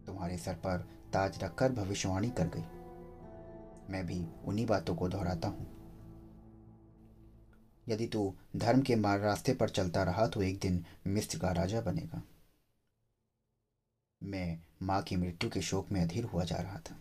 तुम्हारे 0.05 0.37
सर 0.37 0.53
पर 0.53 0.87
ताज 1.13 1.43
रखकर 1.43 1.71
भविष्यवाणी 1.71 2.29
कर 2.29 2.47
गई। 2.47 2.76
मैं 3.89 4.05
भी 4.05 4.27
उन्हीं 4.45 4.65
बातों 4.65 4.95
को 4.95 5.09
दोहराता 5.09 5.47
हूँ। 5.47 5.77
यदि 7.89 8.07
तू 8.07 8.35
धर्म 8.55 8.81
के 8.81 8.95
मार 8.95 9.19
रास्ते 9.19 9.53
पर 9.53 9.69
चलता 9.69 10.03
रहा 10.03 10.27
तो 10.27 10.41
एक 10.41 10.59
दिन 10.59 10.85
मिस्र 11.07 11.39
का 11.39 11.51
राजा 11.51 11.81
बनेगा। 11.81 12.23
मैं 14.23 14.59
माँ 14.81 15.01
की 15.01 15.15
मृत्यु 15.15 15.49
के 15.49 15.61
शोक 15.61 15.91
में 15.91 16.01
अधीर 16.01 16.23
हुआ 16.23 16.43
जा 16.43 16.55
रहा 16.55 16.79
था। 16.79 16.95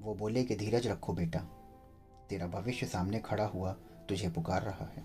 वो 0.00 0.14
बोले 0.14 0.44
कि, 0.44 0.56
धीरज 0.56 0.86
रखो 0.86 1.12
बेटा, 1.12 1.40
तेरा 2.30 2.46
भविष्य 2.46 2.86
सामने 2.86 3.18
खड़ा 3.18 3.46
हुआ 3.46 3.72
तुझे 4.08 4.30
पुकार 4.30 4.62
रहा 4.62 4.84
है। 4.84 5.02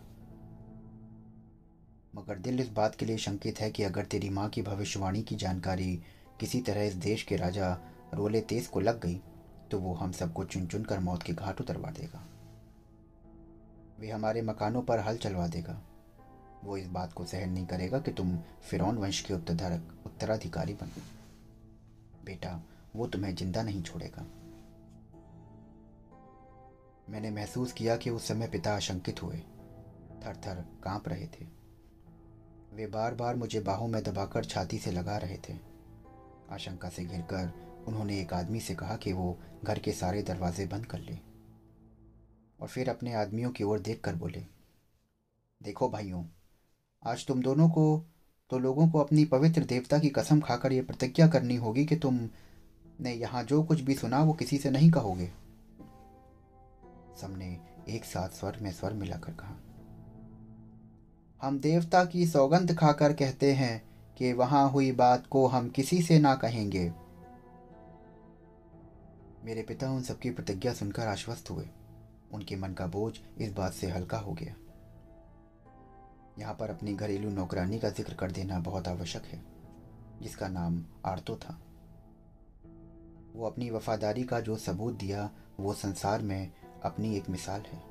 मगर 2.16 2.40
दिल 2.40 2.60
इस 2.60 2.70
बात 2.70 2.96
के 2.96 3.06
लिए 3.06 3.18
शंकित 3.18 3.60
है 3.60 3.72
कि 3.72 3.84
अगर 3.84 4.06
तेरी 4.06 4.30
माँ 4.30 4.50
की 4.50 4.62
भविष्यवाणी 4.62 5.24
की 5.24 5.36
जानकारी 5.36 6.04
किसी 6.40 6.62
तरह 6.62 6.82
इस 6.82 6.94
देश 6.94 7.24
के 7.24 7.36
राजा 7.36 7.91
रोले 8.14 8.42
तेज 8.42 8.68
को 8.68 8.80
लग 8.80 9.00
गई 9.02 9.22
तो 9.72 9.80
वो 9.80 9.94
हम 9.94 10.12
सबको 10.12 10.44
चुन 10.44 10.66
चुन 10.68 10.84
कर 10.84 11.00
मौत 11.00 11.24
के 11.24 11.34
घाट 11.34 11.62
उतरवा 11.62 11.90
देगा। 11.92 12.24
वे 14.00 14.10
हमारे 14.10 14.42
मकानों 14.42 14.82
पर 14.82 15.00
हल 15.00 15.18
चलवा 15.18 15.48
देगा। 15.48 15.82
वो 16.64 16.78
इस 16.78 16.88
बात 16.88 17.14
को 17.14 17.26
सहन 17.26 17.50
नहीं 17.50 17.66
करेगा 17.66 18.00
कि 18.00 18.12
तुम 18.12 18.38
फिरौन 18.62 18.98
वंश 18.98 19.22
के 19.22 19.34
उत्तराधिकारी 19.34 20.04
उत्तराधिकारी 20.06 20.74
बनो 20.74 21.02
बेटा, 22.26 22.62
वो 22.96 23.08
तुम्हें 23.08 23.34
ज़िंदा 23.36 23.62
नहीं 23.64 23.82
छोड़ेगा। 23.84 24.26
मैंने 27.10 27.32
महसूस 27.32 27.72
किया 27.74 27.96
कि 27.98 28.10
उस 28.10 28.28
समय 28.28 28.48
पिता 28.48 28.76
आशंकित 28.76 29.22
हुए। 29.24 29.38
थर 30.26 30.36
थर 30.38 30.64
काँप 30.84 31.08
रहे 31.08 31.28
थे। 31.30 31.46
वे 32.74 32.88
बार 32.88 33.16
बार 33.16 33.36
मुझे 33.36 33.60
बाहों 33.60 33.88
में 33.88 34.02
दबाकर 34.04 34.46
छाती 34.46 34.78
से 34.78 34.92
लगा 34.92 35.18
रहे 35.18 35.38
थे। 35.50 35.54
आशंका 36.52 36.90
से 36.90 37.06
घिरकर 37.06 37.52
उन्होंने 37.88 38.20
एक 38.22 38.34
आदमी 38.34 38.60
से 38.60 38.76
कहा 38.76 38.96
कि 38.96 39.14
वो 39.14 39.38
घर 39.64 39.80
के 39.80 39.92
सारे 39.92 40.22
दरवाजे 40.22 40.66
बंद 40.66 40.86
कर 40.86 41.00
ले। 41.00 41.18
और 42.60 42.68
फिर 42.68 42.90
अपने 42.90 43.14
आदमियों 43.14 43.50
की 43.52 43.64
ओर 43.64 43.80
देख 43.80 44.02
कर 44.02 44.16
बोले, 44.16 44.46
देखो 45.62 45.90
भाइयों, 45.90 46.24
आज 47.04 47.26
तुम 47.26 47.42
दोनों 47.42 47.70
को 47.70 48.04
तो 48.52 48.60
लोगों 48.60 48.88
को 48.90 49.00
अपनी 49.00 49.26
पवित्र 49.26 49.64
देवता 49.64 50.00
की 50.00 50.10
कसम 50.10 50.40
खाकर 50.40 50.74
यह 50.74 50.84
प्रतिज्ञा 50.84 51.28
करनी 51.28 51.56
होगी 51.56 51.86
कि 51.86 51.96
तुम 51.96 52.20
ने 53.00 53.14
यहाँ 53.14 53.44
जो 53.44 53.62
कुछ 53.64 53.82
भी 53.82 53.96
सुना 53.96 54.24
वो 54.24 54.34
किसी 54.34 54.58
से 54.58 54.70
नहीं 54.70 54.90
कहोगे। 54.92 55.28
सबने 57.22 57.48
एक 57.90 58.06
साथ 58.06 58.30
स्वर 58.30 58.58
में 58.62 58.72
स्वर 58.72 58.94
मिलाकर 58.94 59.32
कहा, 59.34 59.56
हम 61.42 61.60
देवता 61.60 62.04
की 62.06 62.26
सौगंध 62.28 62.76
खाकर 62.78 63.14
कहते 63.14 63.52
हैं 63.54 63.82
कि 64.18 64.34
वहाँ 64.34 64.70
हुई 64.70 64.92
बात 64.92 65.26
को 65.28 65.46
हम 65.48 65.70
किसी 65.70 66.02
से 66.02 66.20
ना 66.20 66.34
कहेंगे। 66.36 66.92
मेरे 69.44 69.62
पिता 69.64 69.90
उन 69.92 70.02
सबकी 70.04 70.30
प्रतिज्ञा 70.30 70.74
सुनकर 70.74 71.08
आश्वस्त 71.08 71.50
हुए। 71.50 71.66
उनके 72.34 72.56
मन 72.56 72.74
का 72.74 72.86
बोझ 72.88 73.14
इस 73.38 73.52
बात 73.52 73.74
से 73.74 73.88
हल्का 73.88 74.18
हो 74.18 74.34
गया। 74.34 74.56
यहाँ 76.40 76.54
पर 76.54 76.70
अपनी 76.70 76.94
घरेलू 76.94 77.30
नौकरानी 77.30 77.80
का 77.80 77.90
ज़िक्र 77.90 78.14
कर 78.14 78.32
देना 78.32 78.60
बहुत 78.60 78.88
आवश्यक 78.88 79.24
है, 79.24 79.42
जिसका 80.22 80.48
नाम 80.48 80.84
आरतो 81.06 81.36
था। 81.36 81.60
वो 83.36 83.46
अपनी 83.46 83.70
वफादारी 83.70 84.24
का 84.24 84.40
जो 84.40 84.56
सबूत 84.58 84.94
दिया, 84.94 85.30
वो 85.60 85.74
संसार 85.74 86.22
में 86.22 86.52
अपनी 86.84 87.16
एक 87.18 87.30
मिसाल 87.30 87.62
है। 87.62 87.82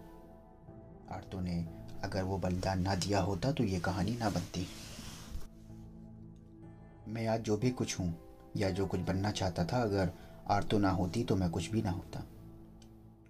आरतो 1.12 1.40
ने, 1.40 1.66
अगर 2.04 2.22
वो 2.22 2.38
बलिदान 2.38 2.82
ना 2.82 2.94
दिया 2.94 3.20
होता 3.20 3.52
तो 3.52 3.64
ये 3.64 3.80
कहानी 3.80 4.16
ना 4.16 4.30
बनती। 4.30 4.66
मैं 7.08 7.26
आज 7.26 7.40
जो 7.40 7.56
भी 7.56 7.70
कुछ 7.70 7.98
हूँ, 8.00 8.14
या 8.56 8.70
जो 8.70 8.86
कुछ 8.86 9.00
बनना 9.00 9.30
चाहता 9.30 9.64
था, 9.64 9.82
अगर 9.82 10.12
आरतो 10.48 10.79
ना 10.79 10.90
होती 10.90 11.24
तो 11.24 11.37
मैं 11.37 11.50
कुछ 11.50 11.70
भी 11.70 11.83
ना 11.83 11.90
होता। 11.90 12.24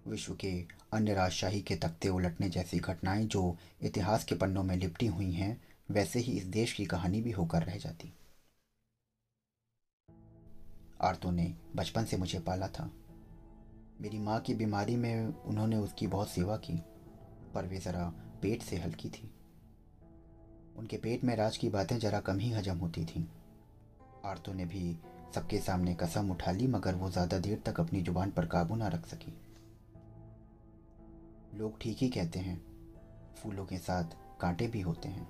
विश्व 0.07 0.35
के 0.35 0.65
अन्य 0.93 1.13
राजशाही 1.13 1.61
के 1.61 1.75
तख्ते 1.75 2.09
उलटने 2.09 2.49
जैसी 2.49 2.79
घटनाएँ 2.79 3.25
जो 3.25 3.57
इतिहास 3.81 4.23
के 4.23 4.35
पन्नों 4.35 4.63
में 4.63 4.75
लिपटी 4.75 5.07
हुई 5.07 5.31
हैं, 5.31 5.61
वैसे 5.91 6.19
ही 6.19 6.37
इस 6.37 6.45
देश 6.45 6.73
की 6.73 6.85
कहानी 6.85 7.21
भी 7.21 7.31
होकर 7.31 7.63
रह 7.63 7.77
जाती। 7.77 8.13
आरतो 11.01 11.31
ने 11.31 11.55
बचपन 11.75 12.05
से 12.05 12.17
मुझे 12.17 12.39
पाला 12.39 12.67
था। 12.67 12.91
मेरी 14.01 14.19
माँ 14.19 14.39
की 14.39 14.53
बीमारी 14.53 14.95
में 14.95 15.25
उन्होंने 15.25 15.77
उसकी 15.77 16.07
बहुत 16.07 16.29
सेवा 16.29 16.57
की, 16.57 16.81
पर 17.53 17.65
वे 17.65 17.77
ज़रा 17.77 18.13
पेट 18.41 18.61
से 18.61 18.77
हल्की 18.77 19.09
थी। 19.09 19.31
उनके 20.77 20.97
पेट 20.97 21.23
में 21.23 21.35
राज 21.35 21.57
की 21.57 21.69
बातें 21.69 21.99
ज़रा 21.99 22.19
कम 22.19 22.37
ही 22.37 22.51
हजम 22.51 22.77
होती 22.77 23.05
थीं। 23.05 23.25
आरतों 24.25 24.53
ने 24.53 24.65
भी 24.65 24.97
सबके 25.31 25.59
सामने 25.59 25.93
कसम 25.95 26.31
उठा 26.31 26.51
ली, 26.51 26.67
मगर 26.67 26.95
वो 26.95 27.09
ज़्यादा 27.09 27.37
देर 27.39 27.61
तक 27.65 27.79
अपनी 27.79 28.01
ज़ुबान 28.01 28.31
पर 28.31 28.45
काबू 28.47 28.75
ना 28.75 28.87
रख 28.87 29.05
सकी। 29.07 29.33
लोग 31.53 31.79
ठीक 31.81 31.97
ही 31.97 32.09
कहते 32.09 32.39
हैं, 32.39 32.61
फूलों 33.35 33.65
के 33.65 33.77
साथ 33.79 34.15
कांटे 34.41 34.67
भी 34.67 34.81
होते 34.81 35.09
हैं, 35.09 35.27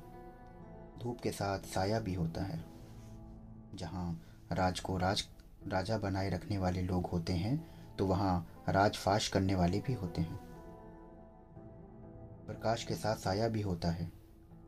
धूप 1.02 1.20
के 1.22 1.32
साथ 1.32 1.68
साया 1.68 2.00
भी 2.00 2.14
होता 2.14 2.44
है। 2.44 2.64
जहाँ 3.74 4.22
राज 4.52 4.80
को 4.80 4.98
राज, 4.98 5.24
राजा 5.68 5.98
बनाए 5.98 6.30
रखने 6.30 6.58
वाले 6.58 6.82
लोग 6.84 7.06
होते 7.06 7.34
हैं 7.36 7.60
तो 7.98 8.06
वहाँ 8.08 8.64
राजफाश 8.70 9.28
करने 9.28 9.56
वाले 9.56 9.80
भी 9.80 9.94
होते 9.94 10.22
हैं। 10.22 10.40
प्रकाश 12.48 12.84
के 12.84 12.96
साथ 12.96 13.16
साया 13.18 13.48
भी 13.48 13.62
होता 13.62 13.92
है। 13.92 14.12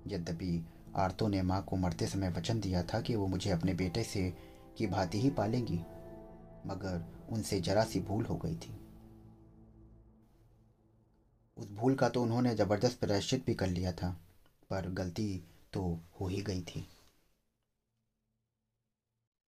यद्यपि 0.07 0.65
आरतों 0.95 1.27
ने 1.29 1.41
माँ 1.41 1.61
को 1.63 1.75
मरते 1.77 2.07
समय 2.07 2.29
वचन 2.29 2.59
दिया 2.59 2.83
था 2.83 2.99
कि 3.01 3.15
वो 3.15 3.27
मुझे 3.27 3.51
अपने 3.51 3.73
बेटे 3.73 4.03
से 4.03 4.33
की 4.77 4.87
भांति 4.87 5.21
ही 5.21 5.29
पालेंगी, 5.29 5.79
मगर 6.67 7.03
उनसे 7.31 7.59
जरा 7.61 7.83
सी 7.83 7.99
भूल 7.99 8.25
हो 8.25 8.35
गई 8.35 8.55
थी। 8.55 8.73
उस 11.57 11.69
भूल 11.71 11.95
का 11.95 12.09
तो 12.09 12.21
उन्होंने 12.23 12.55
ज़बरदस्त 12.55 12.99
प्रायश्चित 12.99 13.45
भी 13.45 13.53
कर 13.53 13.67
लिया 13.67 13.91
था, 13.91 14.09
पर 14.69 14.89
गलती 14.91 15.43
तो 15.73 15.81
हो 16.19 16.27
ही 16.27 16.41
गई 16.41 16.61
थी। 16.61 16.87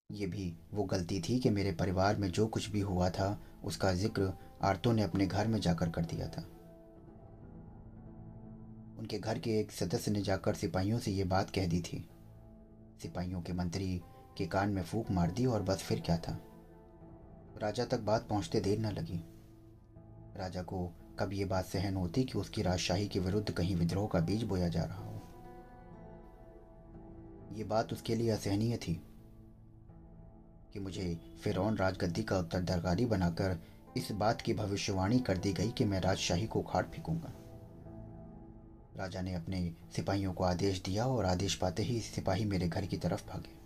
ये 0.09 0.25
भी 0.27 0.53
वो 0.73 0.83
गलती 0.83 1.19
थी 1.19 1.39
कि 1.39 1.49
मेरे 1.49 1.71
परिवार 1.71 2.17
में 2.17 2.29
जो 2.31 2.47
कुछ 2.47 2.69
भी 2.69 2.79
हुआ 2.81 3.09
था, 3.09 3.37
उसका 3.63 3.93
ज़िक्र 3.93 4.33
आरतों 4.63 4.93
ने 4.93 5.03
अपने 5.03 5.25
घर 5.27 5.47
में 5.47 5.59
जाकर 5.59 5.89
कर 5.89 6.05
दिया 6.05 6.27
था। 6.27 6.41
उनके 8.99 9.17
घर 9.19 9.39
के 9.39 9.59
एक 9.59 9.71
सदस्य 9.71 10.11
ने 10.11 10.21
जाकर 10.21 10.55
सिपाहियों 10.55 10.99
से 10.99 11.11
ये 11.11 11.23
बात 11.23 11.49
कह 11.49 11.67
दी 11.67 11.81
थी। 11.81 11.97
सिपाहियों 13.01 13.41
के 13.41 13.53
मंत्री 13.53 14.01
के 14.37 14.45
कान 14.45 14.69
में 14.69 14.83
फूक 14.83 15.11
मार 15.11 15.31
दी 15.31 15.45
और 15.45 15.63
बस 15.63 15.77
फिर 15.77 15.99
क्या 15.99 16.17
था? 16.17 16.39
राजा 17.61 17.85
तक 17.85 17.99
बात 17.99 18.27
पहुँचते 18.27 18.59
देर 18.59 18.79
न 18.79 18.85
लगी। 18.85 19.23
राजा 20.37 20.61
को 20.61 20.91
कब 21.19 21.33
ये 21.33 21.45
बात 21.45 21.65
सहन 21.65 21.95
होती 21.95 22.23
कि 22.23 22.37
उसकी 22.37 22.61
राजशाही 22.61 23.07
के 23.07 23.19
विरुद्ध 23.19 23.51
कहीं 23.51 23.75
विद्रोह 23.75 24.07
का 24.07 24.19
बीज 24.19 24.43
बोया 24.43 24.67
जा 24.67 24.83
रहा 24.83 25.03
हो? 25.03 25.21
ये 27.53 27.63
बात 27.63 27.93
उसके 27.93 28.15
लिए 28.15 28.29
असहनीय 28.29 28.77
थी 28.77 29.01
कि 30.73 30.79
मुझे 30.79 31.35
फिरौन 31.43 31.77
राजगद्दी 31.77 32.23
का 32.23 32.39
उत्तराधिकारी 32.39 33.05
बनाकर 33.05 33.57
इस 33.97 34.11
बात 34.11 34.41
की 34.41 34.53
भविष्यवाणी 34.53 35.19
कर 35.19 35.37
दी 35.37 35.53
गई 35.53 35.71
कि 35.71 35.85
मैं 35.85 35.99
राजशाही 35.99 36.47
को 36.47 36.59
उखाड़ 36.59 36.85
फेंकूँगा। 36.85 37.33
राजा 38.97 39.21
ने 39.21 39.33
अपने 39.33 39.75
सिपाहियों 39.95 40.33
को 40.33 40.43
आदेश 40.43 40.81
दिया 40.81 41.05
और 41.05 41.25
आदेश 41.25 41.55
पाते 41.55 41.83
ही 41.83 41.99
सिपाही 41.99 42.45
मेरे 42.45 42.67
घर 42.67 42.85
की 42.85 42.97
तरफ़ 42.97 43.27
भागे। 43.27 43.64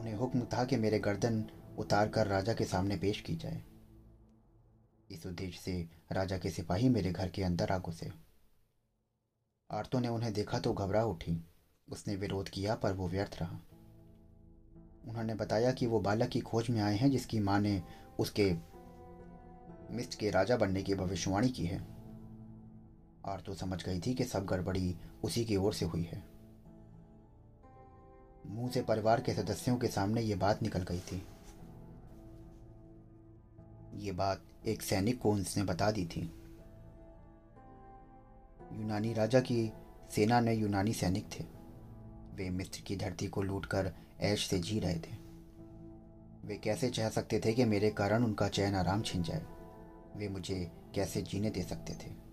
उन्हें 0.00 0.14
हुक्म 0.14 0.40
था 0.40 0.64
कि 0.64 0.76
मेरे 0.76 0.98
गर्दन 0.98 1.44
उतार 1.78 2.08
कर 2.08 2.26
राजा 2.26 2.54
के 2.54 2.64
सामने 2.64 2.96
पेश 2.96 3.20
की 3.20 3.36
जाए। 3.36 3.62
इस 5.10 5.26
उद्देश्य 5.26 5.60
से 5.60 5.88
राजा 6.12 6.38
के 6.38 6.50
सिपाही 6.50 6.88
मेरे 6.88 7.12
घर 7.12 7.28
के 7.28 7.42
अंदर 7.42 7.72
आ 7.72 7.78
घुसे। 7.78 8.12
आरतों 9.70 10.00
ने 10.00 10.08
उन्हें 10.08 10.32
देखा 10.32 10.58
तो 10.58 10.72
घबरा 10.72 11.04
उठी। 11.04 11.44
उसने 11.88 12.16
विरोध 12.16 12.48
किया, 12.48 12.74
पर 12.74 12.92
वो 12.92 13.08
व्यर्थ 13.08 13.36
रहा। 13.40 13.60
उन्होंने 15.08 15.34
बताया 15.34 15.72
कि 15.72 15.86
वो 15.86 16.00
बालक 16.00 16.28
की 16.28 16.40
खोज 16.40 16.70
में 16.70 16.80
आए 16.80 16.96
हैं, 16.96 17.10
जिसकी 17.10 17.40
माँ 17.40 17.60
ने 17.60 17.82
उसके 18.18 18.54
मिस्ट 19.90 20.14
के 20.14 20.30
राजा 20.30 20.56
बनने 20.56 20.82
की 20.82 20.94
भविष्यवाणी 20.94 21.48
की 21.48 21.66
है। 21.66 21.86
और 23.24 23.40
तो 23.40 23.54
समझ 23.54 23.84
गई 23.84 24.00
थी 24.00 24.14
कि 24.14 24.24
सब 24.24 24.46
गड़बड़ी 24.46 24.96
उसी 25.24 25.44
की 25.44 25.56
ओर 25.56 25.74
से 25.74 25.84
हुई 25.84 26.02
है। 26.02 26.29
मुँह 28.46 28.70
से 28.70 28.82
परिवार 28.82 29.20
के 29.20 29.34
सदस्यों 29.34 29.76
के 29.76 29.88
सामने 29.88 30.22
ये 30.22 30.34
बात 30.34 30.62
निकल 30.62 30.82
गई 30.82 30.98
थी। 30.98 31.26
ये 33.94 34.12
बात 34.12 34.42
एक 34.66 34.82
सैनिक 34.82 35.20
को 35.20 35.32
उसने 35.32 35.64
बता 35.64 35.90
दी 35.90 36.06
थी। 36.06 36.20
यूनानी 38.72 39.12
राजा 39.12 39.40
की 39.40 39.72
सेना 40.10 40.40
में 40.40 40.54
यूनानी 40.54 40.92
सैनिक 40.92 41.24
थे। 41.24 41.44
वे 42.34 42.50
मिस्र 42.50 42.80
की 42.80 42.96
धरती 42.96 43.26
को 43.26 43.42
लूटकर 43.42 43.92
ऐश 44.20 44.46
से 44.46 44.58
जी 44.58 44.80
रहे 44.80 44.98
थे। 44.98 45.30
वे 46.44 46.56
कैसे 46.56 46.90
चाह 46.90 47.08
सकते 47.08 47.40
थे 47.44 47.52
कि 47.52 47.64
मेरे 47.64 47.90
कारण 47.90 48.24
उनका 48.24 48.48
चैन 48.48 48.74
आराम 48.74 49.02
छिन 49.02 49.22
जाए? 49.22 49.46
वे 50.16 50.28
मुझे 50.28 50.72
कैसे 50.94 51.22
जीने 51.22 51.50
दे 51.50 51.62
सकते 51.62 51.94
थे? 51.94 52.30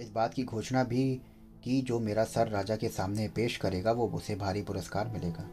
इस 0.00 0.10
बात 0.10 0.34
की 0.34 0.44
घोषणा 0.44 0.84
भी 0.84 1.20
की 1.64 1.82
जो 1.82 2.00
मेरा 2.00 2.24
सर 2.24 2.48
राजा 2.48 2.76
के 2.76 2.88
सामने 2.88 3.28
पेश 3.28 3.56
करेगा, 3.56 3.92
वो 3.92 4.08
उसे 4.08 4.36
भारी 4.36 4.62
पुरस्कार 4.62 5.08
मिलेगा। 5.08 5.48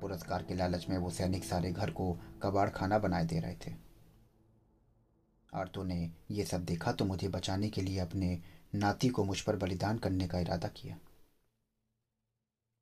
पुरस्कार 0.00 0.42
के 0.42 0.54
लालच 0.54 0.88
में 0.88 0.98
वो 0.98 1.10
सैनिक 1.10 1.44
सारे 1.44 1.72
घर 1.72 1.90
को 1.90 2.18
कबाड़ 2.42 2.70
खाना 2.70 2.98
बनाए 2.98 3.24
दे 3.24 3.40
रहे 3.40 3.54
थे। 3.54 3.72
आरतो 5.54 5.82
ने 5.82 6.12
ये 6.30 6.44
सब 6.44 6.64
देखा 6.64 6.92
तो 6.92 7.04
मुझे 7.04 7.28
बचाने 7.28 7.68
के 7.68 7.82
लिए 7.82 7.98
अपने 7.98 8.42
नाती 8.74 9.08
को 9.08 9.24
मुझ 9.24 9.40
पर 9.40 9.56
बलिदान 9.56 9.98
करने 9.98 10.28
का 10.28 10.38
इरादा 10.38 10.68
किया। 10.68 10.98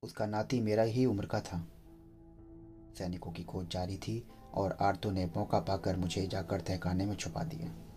उसका 0.03 0.27
नाती 0.27 0.61
मेरा 0.61 0.83
ही 0.83 1.07
उम्र 1.07 1.27
का 1.27 1.41
था। 1.41 1.69
सैनिकों 2.99 3.33
की 3.33 3.45
खोज 3.45 3.69
जारी 3.69 3.97
थी 3.97 4.29
और 4.55 4.77
आरतो 4.81 5.11
ने 5.11 5.27
मौका 5.27 5.61
पाकर 5.61 5.97
मुझे 5.97 6.27
जाकर 6.27 6.61
तहखाने 6.61 7.07
में 7.07 7.17
छुपा 7.17 7.43
दिया। 7.45 7.92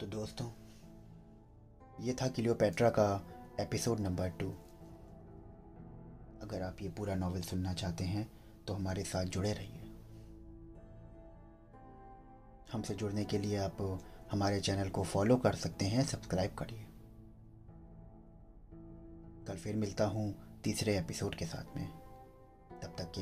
तो 0.00 0.06
दोस्तों, 0.06 0.46
ये 2.00 2.12
था 2.12 2.28
क्लियोपेट्रा 2.28 2.90
का 2.90 3.26
एपिसोड 3.60 4.00
नंबर 4.00 4.28
टू। 4.28 4.46
अगर 6.42 6.62
आप 6.62 6.76
ये 6.82 6.88
पूरा 6.88 7.14
नॉवेल 7.14 7.42
सुनना 7.42 7.74
चाहते 7.74 8.04
हैं 8.04 8.30
तो 8.66 8.74
हमारे 8.74 9.04
साथ 9.04 9.24
जुड़े 9.24 9.52
रहिए। 9.52 9.82
हमसे 12.72 12.94
जुड़ने 12.94 13.24
के 13.24 13.38
लिए 13.38 13.56
आप 13.56 13.76
हमारे 14.30 14.60
चैनल 14.60 14.88
को 14.88 15.04
फॉलो 15.04 15.36
कर 15.36 15.54
सकते 15.54 15.84
हैं, 15.84 16.04
सब्सक्राइब 16.04 16.54
करिए। 16.54 16.86
कल 19.46 19.56
फिर 19.56 19.76
मिलता 19.76 20.06
हूँ 20.06 20.34
तीसरे 20.64 20.98
एपिसोड 20.98 21.34
के 21.34 21.46
साथ 21.46 21.76
में। 21.76 21.86
तब 21.86 22.94
तक 22.98 23.04
के 23.04 23.04
लिए 23.04 23.18